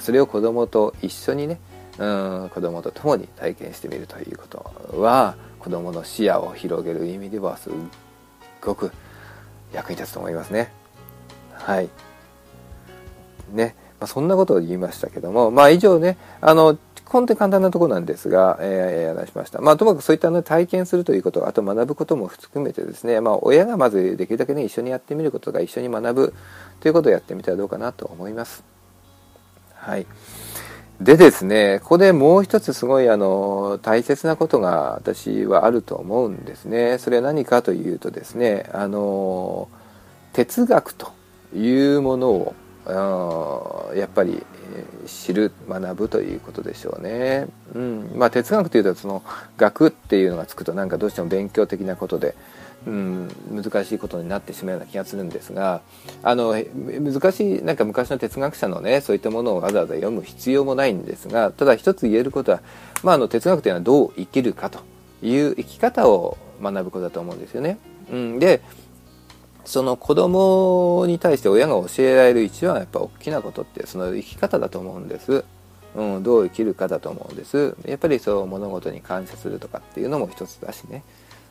[0.00, 1.58] それを子供と一緒にね、
[1.98, 2.06] う
[2.46, 7.72] ん、子供と共に体験してみるということは子どもの視野を広げる意味ではすっ
[8.60, 8.90] ごく
[9.72, 10.72] 役に立つと思いますね。
[11.52, 11.88] はい。
[13.52, 13.74] ね。
[14.00, 16.78] まあ、そんなことを言いましたけども、まあ以上ね、あの、
[17.10, 19.60] 本当に簡単なところなんですが、えー、話しました。
[19.60, 26.34] まあ、ともかくそういった、ね、体験するということ、あと学ぶことも含めてですね、まあ、親がまずできるだけね、一緒にやってみることが一緒に学ぶ
[26.78, 28.62] ということをやってみたらどうかなと思います。
[29.74, 30.06] はい。
[31.00, 36.98] でですね、ここでもう一つすごいあの大切なことが私はあると思うんですね。
[36.98, 39.68] それは何かというとですね、あの
[40.34, 41.10] 哲学と
[41.56, 42.54] いうものを
[43.96, 44.44] やっぱり
[45.06, 47.46] 知る学ぶということでしょうね。
[47.74, 49.22] うん、まあ哲学というとその
[49.56, 52.34] 学っていうのがつくとなんかどうしても勉強的なことで。
[52.86, 55.82] うん、難しいことになってしまうような気がするんですが
[56.22, 62.62] あの難しいなんか昔の哲学者のねそういったものをわざわざ読む必要もないんですがただ一つ言えることは、
[63.02, 64.80] まあ、あの哲学というのはどう生きるかと
[65.22, 67.78] いう生き方を学ぶことだと思うんですよね。
[68.10, 68.62] うん、で
[69.64, 75.44] その子供に対して親が教えられる一番やっぱ大きなことってその生き方だと思うんです。
[75.94, 81.02] うん、どう生きるかだと思うんですやっぱりそう物事に感謝するとかっていうのも一つだしね,、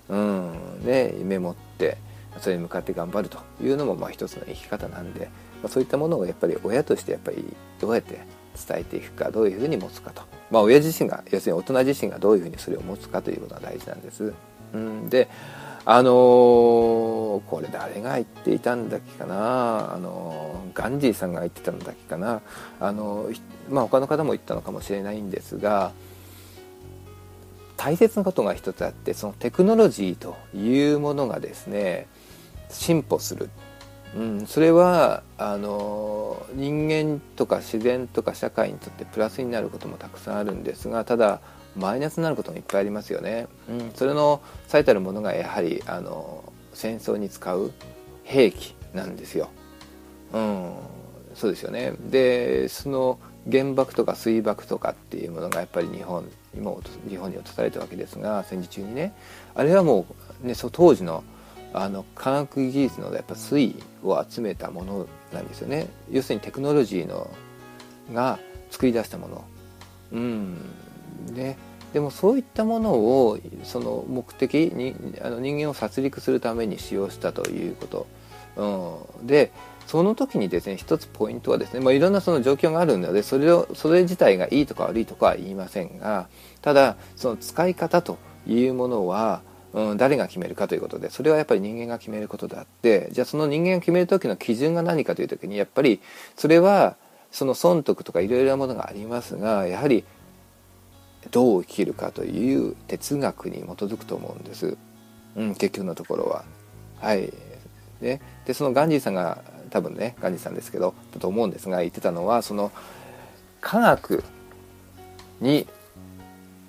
[0.10, 0.52] うん、
[0.84, 1.98] ね夢持って
[2.40, 5.30] それに向かって頑張るというのもまあ一つの生き方なんで、
[5.62, 8.20] まあ、そういったものをやっぱり親としてやっぱりどうやって
[8.68, 14.34] 伝えていくかどういうふうに持つかと、まあ、親自身が要するに大人自身がどういうふうにそれを持つかということが大事なんです。
[14.74, 15.28] うん、で
[15.86, 22.42] あのー、これ誰が言っていたんだっけかな、あのー、ガンジーさんが言ってたんだっけかな、
[22.80, 25.92] あのー、まあ、他の方も言ったのかもしれないんですが
[27.80, 32.08] 大切なことが一つあってそのテクノロジーというものがですね
[32.70, 33.50] 進歩する、
[34.18, 41.40] うん、それはあの人間とか自然とか社会にとってプラスになることもたくさんあるんですがただ
[41.78, 43.48] マイナスになることもいっぱいありますよね。
[43.70, 47.72] うん、それの最たるものがやはりあの戦争に使う
[48.24, 49.50] 兵器なんですよ。
[50.34, 50.74] うん、
[51.34, 51.94] そうですよね。
[52.02, 53.20] でその
[53.50, 56.76] 原爆とか水爆とかっていうものがやっぱり日本今
[57.10, 59.14] 日本に落とされたわけですが戦時中にね
[59.56, 60.06] あれはも
[60.44, 61.24] う、ね、そ当時の
[61.72, 65.88] あの科学技術のやっぱ推移を集めたものなんですよね。
[66.10, 67.30] 要するにテクノロジーの
[68.12, 68.40] が
[68.72, 69.46] 作り出したもの。
[70.14, 70.58] うん。
[71.32, 71.58] ね。
[71.94, 78.08] でもそういったものをその目的にあの人間を殺戮するために使用したということ、
[79.20, 79.52] うん、で
[79.90, 86.30] その時にですね一つポイントはですね、まあ、いろんなその状況があるのでそれをそれ自体がいいとか悪いとかは言いませんが
[86.62, 89.42] ただその使い方というものは、
[89.74, 96.02] うん、誰が決めるかということでそれはやっぱり人間が決めることであってじゃあその人間が決める時の基準が何かという時にやっぱり
[96.38, 96.96] それは
[97.32, 100.04] その損得とかいろいろなものがありますがやはり
[101.32, 104.78] どう生きるかという哲学に基づくと思うんです、
[105.36, 106.46] うん、結局のところは。
[107.00, 107.34] はい
[108.02, 112.72] ね、でそのガンジーさんが多分ねガンジーさんですけどだと思うんですが言ってたのはその
[113.62, 114.24] 科学
[115.42, 115.68] に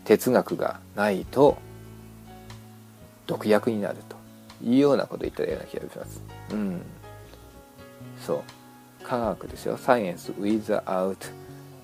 [0.04, 1.58] 哲学がないと
[3.26, 4.16] 毒薬になると
[4.64, 6.22] いうようなことを言ったような気がします。
[6.50, 6.82] うん、
[8.20, 9.04] そう。
[9.04, 9.76] 科学ですよ。
[9.76, 11.16] サイエンス without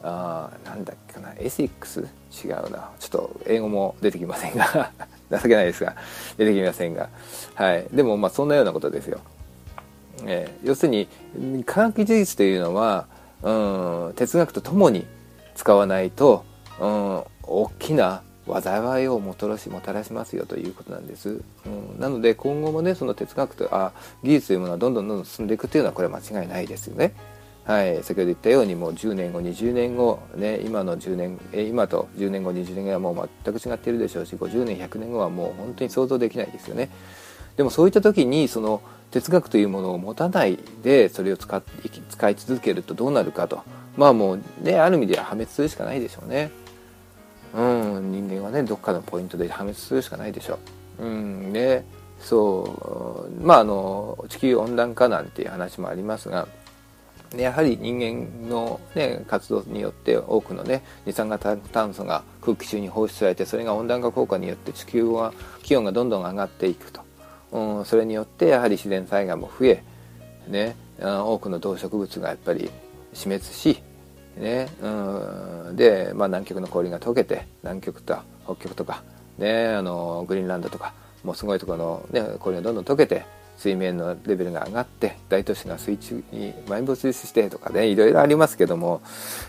[0.02, 1.34] あなんだっけかな。
[1.38, 2.00] エシックス
[2.44, 2.90] 違うな。
[2.98, 4.92] ちょっと英語も出てきませんが。
[5.30, 5.96] 情けないですが。
[6.36, 7.08] 出てきませんが。
[7.54, 7.86] はい。
[7.92, 9.20] でもまあそんなようなことですよ、
[10.24, 11.08] えー、要するに
[11.64, 13.06] 科学技術というのは、
[13.42, 15.06] うん、哲学とともに
[15.54, 16.44] 使わないと、
[16.80, 23.92] うん、大きな災いをもたらしもたらしますよということなんです、うん、なので今後もねその哲学とあ
[24.22, 27.12] 技術というものはどんどんどんどん進んでいくというのはこれは間違いないですよね。
[27.64, 36.90] はい、先ほど言ったようにもう10年後20年後、ね、今の10年今と10年後20年後はもう全く違っているでしょうし50年100年後はもう本当に想像できないですよね。
[37.56, 41.62] でもそういった時にその哲学というものを持たないでそれを使
[42.10, 43.62] 使い続けるとどうなるかと。
[43.96, 46.50] まあもうねある意味では破滅するしかないでしょうね。
[47.54, 50.58] うん人間はねどっかのポイントで破滅するしかないでしょ
[50.98, 51.04] う。
[51.04, 51.84] うんね。
[52.20, 53.46] そう。
[53.46, 56.48] まああの地球温暖化なんていう話もありますが
[57.34, 65.32] やはり人間の、ね、活動によって多くの、ね、二酸化炭素が空気中に放出されてそれが温暖化効果によって地球は
[65.62, 67.00] 気温がどんどん上がっていくと、
[67.56, 69.82] うん、それによってやはり自然災害も増え、
[70.46, 72.70] ね、多くの動植物がやっぱり
[73.14, 73.82] 死滅し、
[74.36, 79.02] ねうん、で、まあ、南極の氷が溶けて南極と北極とか、
[79.38, 80.92] ね、あのグリーンランドとか
[81.24, 83.24] もうすごいところの、ね、氷がどんどん溶けて
[83.56, 89.00] 水面のレベルが上がって大都市が水中に埋没してとかねいろいろありますけども、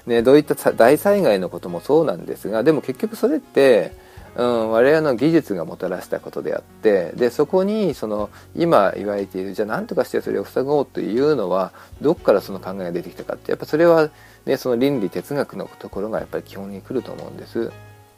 [0.06, 4.07] ね、どういった大災害のこともそうなんですがでも結局それって、
[4.38, 14.12] うん、我々の技術がもたらしたことであってでそこにその今言われているじゃあ何とかしてそれを塞ごうというのはどっからその考えが出てきたかってやっぱそれは、
[14.46, 17.72] ね、その倫理哲学のところがやっぱり基本に来ると思うんです。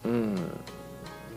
[0.03, 0.36] うん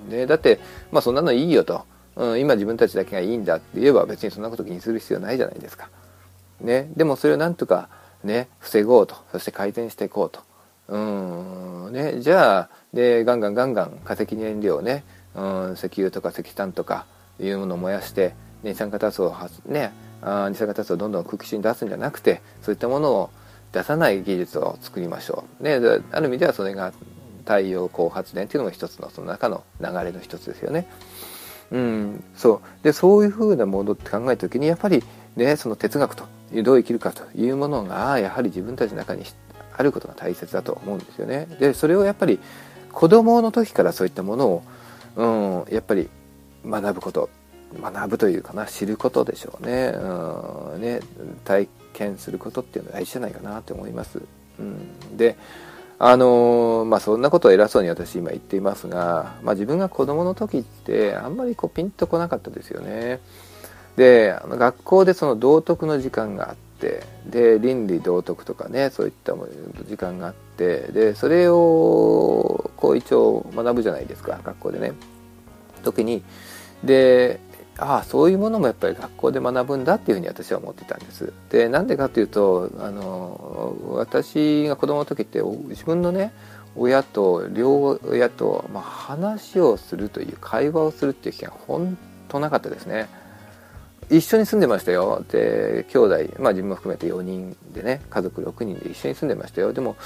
[0.08, 0.58] ね、だって、
[0.90, 1.84] まあ、そんなのいいよと。
[2.16, 5.88] うん、今自分たちだけがいいんだって言えば別にそんなこと気にする必要ないじゃないですか。
[6.60, 7.88] ね、でもそれをなんとか
[8.24, 10.40] ね防ごうとそして改善していこうと。
[10.88, 17.07] うんね、じゃあでガンガンガンガン化石燃料ね、うん、石油とか石炭とか
[17.40, 19.36] いうものを燃やして二酸化炭素を
[19.66, 23.30] ね二酸化炭素をどんどん空気中に出すんじゃなくてそういったものを
[23.72, 25.64] 出さない技術を作りましょう。
[25.64, 25.80] ね、
[26.12, 26.93] ある意味ではそれが
[27.40, 30.86] 太陽光発電っていうのも一つのその中の流れの一つですよね。
[31.70, 35.03] うん、そうでそういうふうなものって考えた時にやっぱり
[35.36, 36.26] ねその哲学と
[36.62, 39.24] どう生きるかというものがやはり自分たちの中に
[39.74, 41.47] あることが大切だと思うんですよね。
[41.59, 42.38] でそれをやっぱり
[42.93, 44.62] 子供の時からそういったものを、
[45.66, 46.09] うん、やっぱり
[46.64, 47.28] 学ぶこと
[47.80, 51.01] 学ぶというかな知ることでしょうね,、うん、ね
[51.45, 54.20] 体験することっていうのは大事じゃないかなと思います。
[54.59, 55.36] うん、で
[55.99, 63.20] あのー、まあそんなことを偉そうに私今言っていますが、まあ自分が子供の時ってあんまりこうピンとこなかったですよね。
[63.97, 69.34] で、学校でその道徳の時間があって、で、倫理道徳とかね、そういった
[69.86, 74.92] 時間があって、で、それをこう一応学ぶじゃないですか、学校でね。
[75.82, 76.22] 時に、
[76.84, 77.40] で、
[77.78, 81.32] ああそういうものもやっぱり学校で学ぶんだっていうふうに私は思ってたんです。
[81.50, 86.32] でなんでかというとあの私が子供の時って自分のね
[86.76, 91.98] 親と両親と、まあ、話をするという会話をするっていう機会が本
[92.28, 93.09] 当なかったですね。
[94.11, 95.24] 一緒に住んでましたよ。
[95.30, 99.72] で兄弟まあ自分も含めて4人でね家族6人で一緒に住んでましたよ。
[99.72, 99.96] でも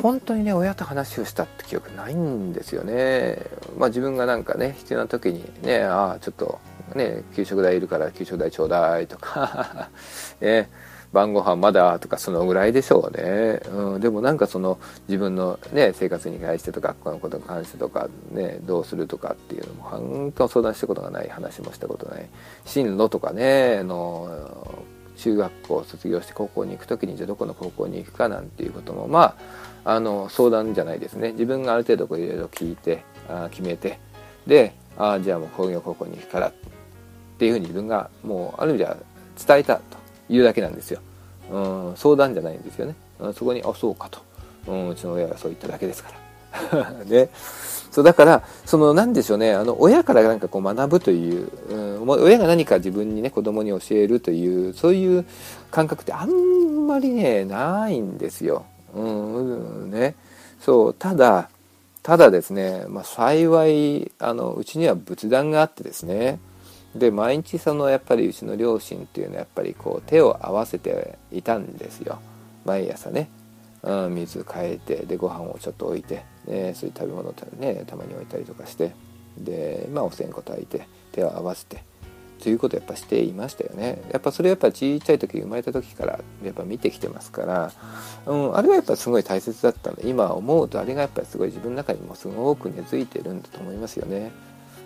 [0.00, 3.38] 本当にね親と話をしたって記憶ないんですよね。
[3.78, 6.58] まあ自分がなんかね必要な時にねああちょっと
[6.94, 9.88] ね給食代いるから給食代ちょうだいとか
[10.40, 10.68] ね
[11.12, 14.78] 晩ご飯まだとかそのぐらいでしょうね、うん、でもなんかその
[15.08, 22.28] 自分のね生活に対してとか学校のことに関してとかねどうするとかっていうのも本当相談したことがない話もしたことない。
[22.64, 24.28] 進路とかねの
[25.16, 29.34] 中学校を卒業して高校に行く時にじゃあどこの高校に行くかなんていうこともまあ
[29.84, 31.32] あの相談じゃないですね。
[31.32, 33.98] 自分がある程度こういろいろ聞いてあ決めて
[34.46, 36.52] であじゃあもう工業高校に行くからっ
[37.38, 38.96] ていうふうに自分がもうある意味では
[39.46, 39.82] 伝えたと
[40.28, 41.00] いうだけなんですよ、
[41.50, 44.20] うん、相談じゃないんですよね、うん、そこにあそうかと、
[44.68, 46.24] うん、うちの親がそう言っただけですから。
[47.04, 47.28] ね。
[47.90, 49.52] そうだからその何でしょうね。
[49.52, 55.24] あの親からなんかこう学ぶという、うん、親が何か自分にね子供に教えるというそういう
[55.70, 58.64] 感覚ってあんまりねないんですよ。
[58.94, 60.14] うん、ね。
[60.60, 61.50] そうただ
[62.02, 66.38] ただですね、まあ、幸いあのうちには仏壇があってですね。
[66.94, 72.20] で毎日そのやっぱりうちの両親っていうのはやっぱりこう手を合わせていたんですよ。
[72.64, 73.28] 毎朝ね、
[73.82, 78.92] うん、水変えてでご飯をちょっと置いてね、そういう食べ物をねたまに置いたりとかして。
[79.38, 81.82] でまあお線香炊いて手を合わせて。
[82.44, 87.72] ということをやっぱしていましたよねやっぱそれやっぱ小さい時生まれた時からやっぱ見てきてますから、
[88.26, 94.30] うん、あれはやっぱすごい大切だったんで今思うとあれがやっぱりすごい自分の中にもすごく根付いてるんだと思いますよね。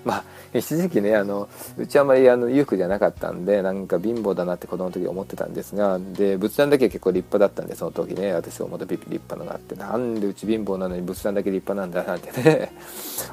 [0.05, 12.73] まあ一時期ねあのうちあんまりあの裕福じゃなかったんでなんか貧乏だなって子供の時思ってたんですがで仏壇だけは結構立派だったんでその時ね私はまた立派なのがあってなんでうち貧乏なのに仏壇だけ立派なんだなんてね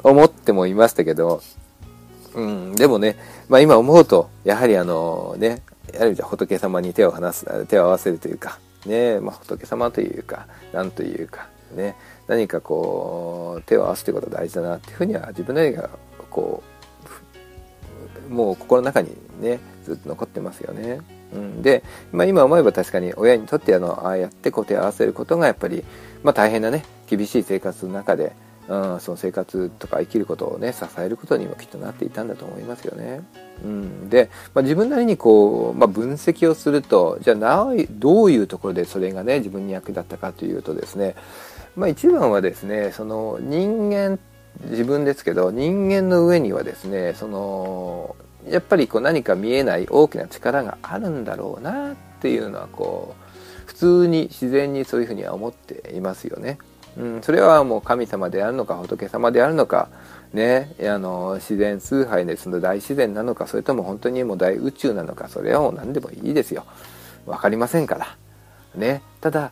[0.01, 1.43] 思ってもいましたけど、
[2.35, 3.17] うん、でもね、
[3.49, 5.63] まあ、今思うとやはりあのね
[5.93, 11.95] やはり仏様に手を離す手を合わせるというかねまあ、仏様というかなんというかね
[12.27, 15.89] 何かこう手を合わすということは大事だなっていうふうには自分なりが
[16.29, 16.61] こ
[18.29, 19.09] うもう心の中に
[19.39, 20.99] ねずっと残ってますよね。
[21.33, 25.83] うん、で、まあ、今思えば確かに親にとってあのああやってこう手を合わせることがやっぱり、
[26.23, 28.33] まあ、大変なね厳しい生活の中で、
[28.67, 33.21] うん、その生活とか生きることをね支えることにもきっとなっていたんだと思いますよね。
[33.63, 41.15] うん、で、まあ、自分なりにこう、まあ、分析をするとじゃあなどういうところでそれがね自分に役立ったかというとですね、
[41.75, 44.19] まあ、一番はですねその人間
[44.69, 48.15] 自分ですけど人間の上にはですねその
[48.47, 56.57] やっぱりこう何か見えない大きな力があるんだろうなっていうのはこう普通に自然にそういうふうには思っていますよね。
[56.97, 59.89] うん、それはもう神様であるのか仏様であるのか
[60.33, 60.73] ね。
[60.81, 66.65] あの自然崇拝ですの大自然なのかそれとも本当にもう大宇宙なのかそれはもう何でもいいですよ。
[67.25, 68.17] 分かりませんから
[68.75, 69.01] ね。
[69.21, 69.51] ただ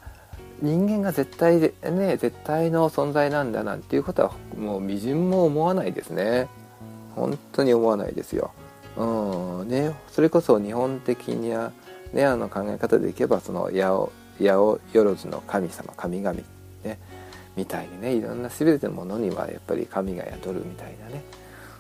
[0.62, 6.48] 人間が絶対でね絶対の存在なんだなんていうことはもうみじんも思わないですね。
[7.16, 8.52] 本当に思わないですよ。
[8.96, 9.94] うんね。
[10.10, 11.72] それこそ日本的には
[12.14, 16.40] ねあの考え方でいけばその八百万の神様神々
[17.56, 21.24] みたいにねいろんな全てのものにはやっぱり神が宿るみたいなね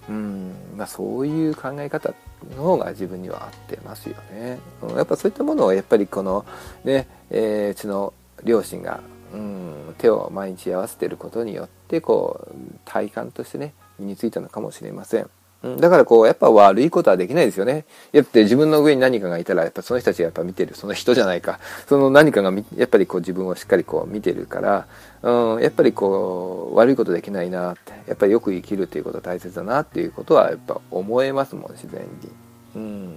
[0.09, 2.13] うんまあそういう考え方
[2.55, 6.45] の方が自分には合ってますよね、うん、やっぱそういったものをやっぱりこの
[6.83, 8.13] ね、えー、うちの
[8.43, 8.99] 両親が、
[9.33, 12.55] うん、手を毎日合わせてることによってこう
[12.85, 15.29] 体感としてね身についたのかもしれません。
[15.79, 17.85] だからこう、やっぱ悪いことはできないですよね。
[18.11, 21.59] やって自分の上に何かがいたら、やっぱその人たちがやっぱ見てる、その人じゃないか。
[21.87, 24.87] その何かがやっぱりこう自分をしっかりこう見てるから、
[25.21, 32.07] うん、やっぱりこう、悪いことできないなって、やっぱりよく生きるっていうことは大切だなっていうことはやっぱ思えますもん、自然に。
[32.75, 33.15] うん。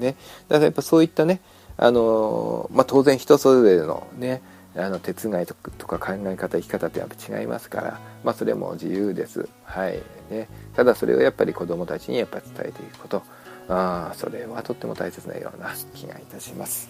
[0.00, 0.16] ね。
[0.48, 1.40] だからやっぱそういったね、
[1.76, 4.42] あのまあ、当然人それぞれのね
[4.76, 13.22] あの哲学とか考え方生き方ってやっぱ違いますから、まあ、それも自由です、はいね、ただそれをやっぱり子どもたちにやっぱ伝えていくこと
[13.68, 16.88] あそれはとっても大切なような気がいたします。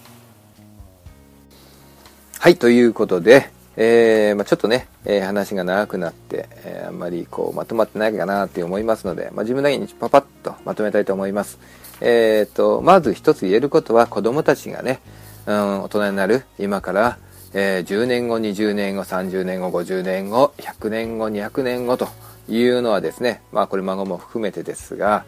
[2.38, 11.58] はいということで、えー、まあ、ちょっとね、えー、話が長くなって、えー、あんまりこうまとまってないかなって思いますので、まあ、自分だけにパパッとまとめたいと思います。
[12.00, 15.00] えっ、と、まず一つ言えることは子供たちがね、
[15.46, 17.18] うん、大人になる今から、
[17.54, 22.08] え10年後、20年後、30年後、50年後、100年後、200年後と
[22.48, 25.24] いうのはですね、まあこれ孫も含めてですが、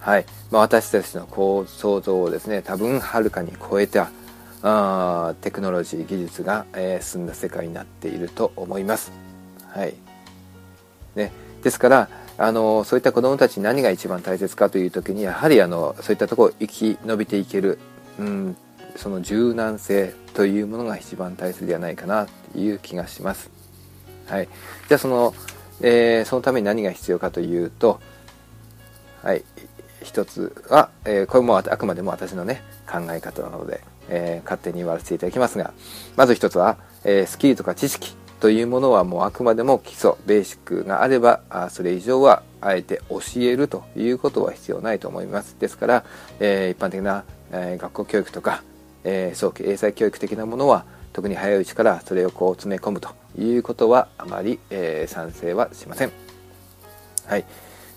[0.00, 0.24] はい。
[0.50, 4.10] まあ、私たちのこう想像をですね、多分はるかに超えた、
[4.62, 9.12] あテクノロジー技術が、えー、進んだ世界になっていると思います。
[9.68, 9.94] はい。
[11.14, 11.32] ね。
[11.62, 12.08] ですから、
[12.38, 17.78] あの、そういった子供たちに何が一番大切かという時に、やはりあの、そういったところを生き延びていける、
[18.18, 18.56] うん、
[18.96, 23.50] その柔軟性というものが一番大切ではないかなという気がします。
[24.26, 24.48] はい。
[24.88, 25.34] じゃあその、
[25.82, 28.00] えー、そのために何が必要かというと、
[29.22, 29.44] はい、
[30.02, 35.72] 一つは、えー、これもあくまでも私のね、考え方なので、えー、勝手に言わせていただきますが、
[36.16, 45.56] まず一つは、えー、スキルとか知識というものはもうあくまでも基礎、ベーシックがあれば、あそれ以上はあえて教えるということは必要ないと思います。
[45.58, 46.04] ですから、
[46.40, 48.62] えー、一般的な、え学校教育とか、
[49.04, 56.12] え早期英才教育的なものは特に早いうちからそれをこう詰め込むということはあまり、え賛成はしません。
[57.26, 57.44] はい。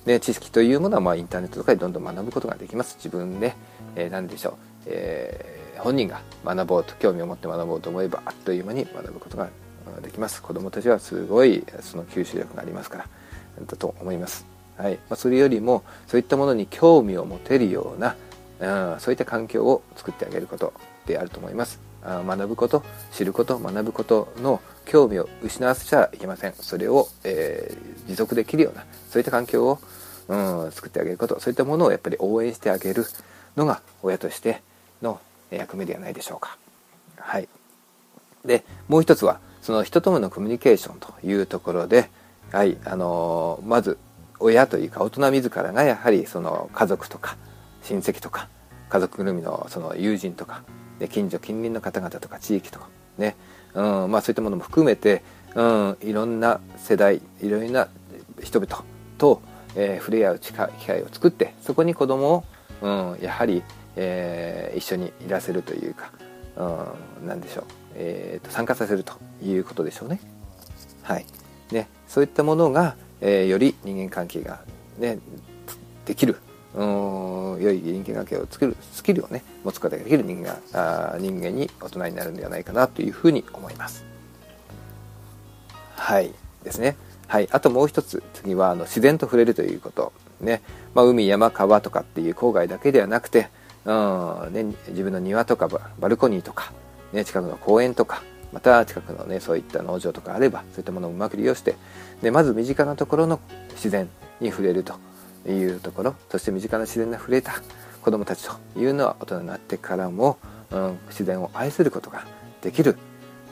[0.05, 2.95] で知識というものはまあインターネットとかでどんどん学ぶことができます。
[2.97, 3.55] 自分で、
[3.95, 4.53] えー、何でしょう、
[4.87, 9.49] えー、本人が学ぼうと興味を持って学ぼうと思えばあっという間に学ぶことが
[10.01, 10.41] できます。
[10.41, 13.05] 子どもたちはすごいその吸収力がありますから
[13.65, 14.45] だと思います。
[14.77, 18.15] はいまあ、それよりもそういったものに興味を持てるような、
[18.93, 20.73] うん、そういった環境を作ってあげること
[21.05, 21.92] であると思います。
[22.03, 26.53] 学ぶこと知ること学ぶことの興味を失わせちゃいけません。
[26.53, 29.79] それを、えー、持続できるようなそういった環境を、
[30.27, 30.35] う
[30.67, 31.39] ん、作ってあげること。
[31.39, 33.05] そういったものをやっぱり応援してあげる
[33.55, 34.61] のが親として
[35.01, 35.19] の
[35.51, 36.57] 役目ではないでしょうか。
[37.17, 37.47] はい、
[38.43, 42.09] でもう一つはその人とのコミュニケーションというところで、
[42.51, 43.97] はいあのー、まず
[44.39, 47.37] 親というか大人自らがやはりその家族とか
[47.83, 48.49] 親戚とか
[48.89, 50.63] 家族ぐるみのその友人とか
[51.07, 53.35] 近所近隣の方々とか地域とかね、
[53.73, 55.23] うんまあ、そういったものも含めて、
[55.55, 57.87] うん、いろんな世代いろんな
[58.41, 58.83] 人々
[59.17, 59.41] と、
[59.75, 62.43] えー、触れ合う機会を作ってそこに子供を、
[62.81, 63.63] うん、やはり、
[63.95, 66.11] えー、一緒にいらせるというか、
[67.21, 70.19] うん、何でしょう、えーと、参加させるということでしょうね。
[71.03, 71.25] はい。
[71.71, 74.61] ね、そういったものが、えー、より人間関係が、
[74.99, 75.19] ね、
[76.05, 76.37] できる。
[76.75, 84.05] 良い人間関係を作るスキルをね持つことができる人間が人間に大人になるんではないかなというふうに思います。
[85.95, 86.33] はい。
[86.63, 86.95] ですね。
[87.27, 87.47] はい。
[87.51, 90.61] あともう一つ次はあの自然と触れるということね、
[90.93, 93.49] まあ、海山川とかっていう郊外だけではなくて
[93.85, 96.71] うんね、自分の庭とかバルコニーとか、
[97.11, 101.75] ね、近くの公園とかまた近くのねそういった農場とかあればそういったものをうまく利用して
[102.21, 104.07] でまず身近なところの自然
[104.39, 104.93] に触れると。
[105.51, 107.53] いうところそして身近な自然に触れた
[108.01, 110.37] 子どもたちというのは大人になってからも、
[110.71, 112.25] うん、自然を愛することが
[112.61, 112.97] できる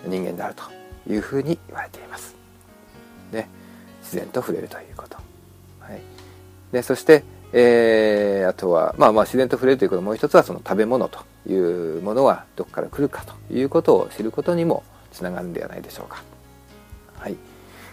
[0.06, 0.64] 人間であると
[1.12, 2.36] いうふうに言われています。
[3.32, 3.48] ね、
[4.02, 5.18] 自然と触れるということ。
[5.80, 6.02] はい、
[6.72, 7.24] でそして、
[7.54, 16.24] えー、あとは、まあ、まあ自然と触れるということもう一つはその食べ物というものはどこから来るかということを知ることにもつながるんではないでしょうか。
[17.18, 17.36] はい、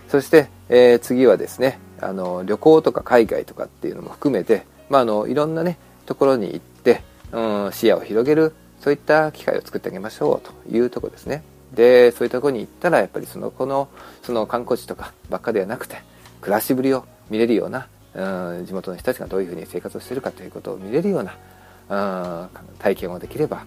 [0.08, 11.42] そして、えー、次はですねあの旅行とか海外とかっていうのも含めて、まあ、あのいろんなねところに行って、うん、視野を広げるそういった機会を作ってあげましょうというとこですね。
[11.74, 13.88] でそういうとこに行ったらやっぱりそのこの
[14.22, 16.00] その観光地とかばっかではなくて
[16.40, 23.66] 暮らしぶりを見れるような、うん、地元の人たちがどういうふうに生活をしてるかということを見れるような、うん、体験をできれば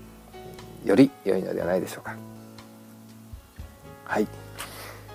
[0.84, 2.16] より良いのではないでしょうか。
[4.06, 4.28] はい。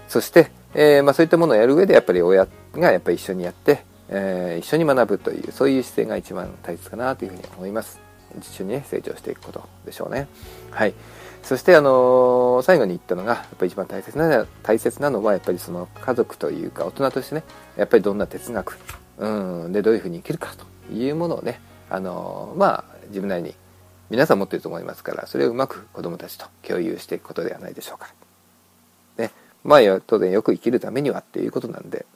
[0.08, 2.46] そしてえー、まあ、そういったものをやる上でやっぱり親
[2.80, 8.00] がやっぱり一緒にやって、えー、一緒に学ぶというそういう姿勢が一番大切かなというふうに思います。
[8.38, 10.28] 一緒にね成長していくことでしょうね。
[10.70, 10.94] はい。
[11.42, 17.44] そしてあのー、最後に言ったのがやっぱり一番大切な大切なのはやっぱりその家族というか大人としてね
[17.76, 18.78] やっぱりどんな哲学
[19.18, 23.54] うんでどういうふうに生きるかというものをねあのー、まあ自分なりに
[24.10, 28.12] 皆さん持っていると思いますからそれをうまく子どもたちと共有していくことではないでしょうか。
[29.16, 29.30] ね、
[29.64, 32.06] まあ当然よく生きるためにはっていうことなんで、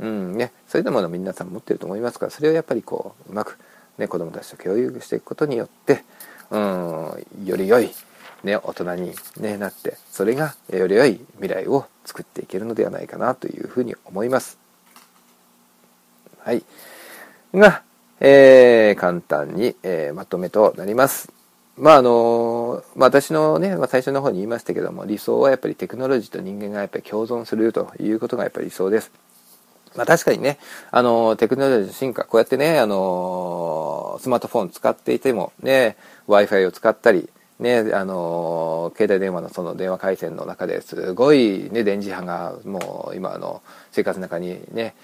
[0.00, 3.58] うんね、そういったものを皆さん持ってると思いますからそれをやっぱりこううまく、
[3.96, 6.02] ね、子どもたちと共有していくことによって、
[6.50, 7.90] うん、より良い、
[8.42, 14.58] ね、大人に、ね、なってそれがより良い未来を作っていけるのではないかなというふうに思います。
[16.40, 16.62] はい。
[17.54, 17.82] が、
[18.20, 21.32] えー、簡単に、えー、まとめとなります。
[21.76, 29.10] まああの、まあ、私のね、まあ、最初の方に言いましたけども理想はやっぱりテクノロジーと人間がやっぱり共存するということがやっぱり理想です。
[29.96, 30.58] まあ確かにね、
[30.90, 35.96] あの、テクノロジーの進化、こうやってね、あの、スマートフォン使っていても、ね、
[36.28, 37.28] Wi-Fi を使ったり、
[37.60, 44.94] ね、あの、携帯電話のその電話回線の中ですごいね、電磁波がもう今の生活の中にね、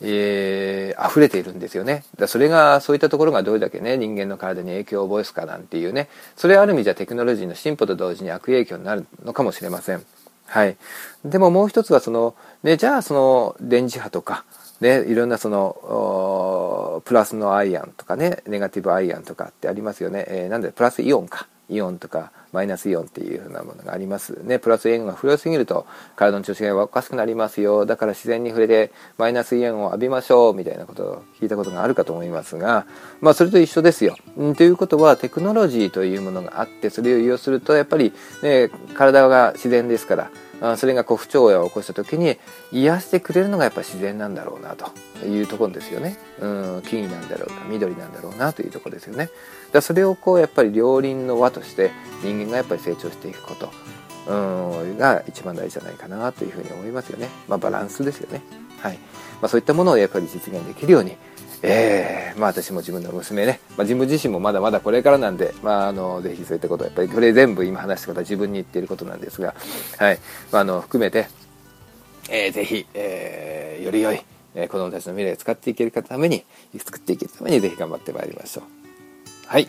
[0.00, 2.04] えー、溢れているんですよね。
[2.16, 10.04] だそれが、そういったところがどれだけね、人間の体に影響を及ぼすかなんていうね、それはある意味じゃテクノロジーの進歩と同時に悪影響になるのかもしれません。
[10.48, 10.76] はい。
[11.24, 14.44] でももう一つはその、ね、じゃあその電磁波とか、
[14.80, 20.24] ね、いろんなその、プラスのアイアンとかね、ネガティブアイアンとかってありますよね。
[20.28, 21.46] えー、なんで、プラスイオンか。
[21.68, 25.86] イオンとかマイナスイオンっていうふうなものがありますねプラスイオンが増えすぎると
[26.16, 32.86] 体の調子がおかしくなりますよだから自然に触れてマイナスイオンを浴びましょうみたいなことを聞いたことがあるかと思いますが
[33.20, 40.30] まあそれと一緒ですよ、ん、ということはテクノロジーというものがあってそれを利用するとやっぱり、ね、体が自然ですから
[40.76, 42.36] それがこう不調和を起こした時に
[42.72, 44.90] 癒してくれるのがやっぱ自然なんだろうなと
[45.24, 46.18] いうところですよね。
[46.40, 46.46] う
[46.78, 49.30] ん木々なんだろうな緑なんだろうなというところですよね。
[49.72, 51.90] だそれをこうやっぱり両輪の輪として
[52.22, 53.70] 人間がやっぱり成長していくこと
[54.26, 54.34] う
[54.94, 57.28] んが一番大事じゃないかなというふうに思いますよね。
[57.48, 58.42] まあ、バランスですよね。
[58.80, 58.98] はい
[59.40, 61.16] まあ、そういったものをやっぱり実現できるように
[61.62, 69.54] えー、まあ私も自分の娘ね、まあ、自分自身もまだまだこれからなんで、まああの、ぜひそういったことやっぱりこれ全部今話したことは自分に言っていることなんですが、
[69.98, 70.18] はい、
[70.52, 71.28] まああの、含めて、
[72.30, 74.22] えー、ぜひ、えー、より良い、
[74.54, 76.44] えー、子供たちの未来を使っていけるために、
[76.78, 78.77] 作っていけるためにぜひ頑張ってまいりましょう。
[79.48, 79.68] はい。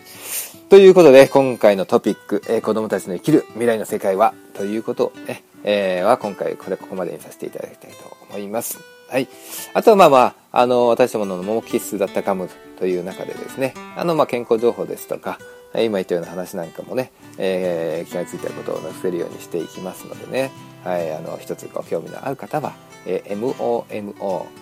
[0.68, 7.96] ということで、今回のトピック、えー、子供たちの生きる未来の世界は、ということをね、えー、は今回これここまでにさせていただきたいと
[8.28, 8.78] 思います。
[9.08, 9.26] はい。
[9.72, 15.38] あとはまあまあ、あの、私どもの桃キスだったかむという中でですね、あの、まあ健康情報ですとか、
[15.72, 20.50] 今言ったような話なんかもね、えー、気が付いたことを載せるようにしていきますのでね、
[20.84, 22.74] はい、あの、一つご興味のある方は、
[23.06, 23.84] えー、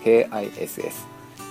[0.01, 0.91] MOMOKISS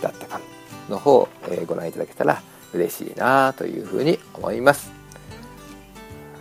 [0.01, 0.41] だったか
[0.89, 2.41] の方を、えー、ご覧いただけたら
[2.73, 4.91] 嬉しいなというふうに思います。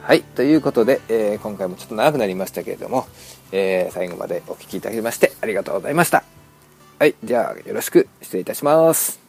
[0.02, 0.24] はい。
[0.24, 3.08] ということで、えー、今回もちょっと長くなりましたけれども、
[3.52, 6.24] えー、最後までお聴きいただきましてありがとうございました。
[7.00, 7.16] はい。
[7.24, 9.27] じゃあ、よろしく失礼いたします。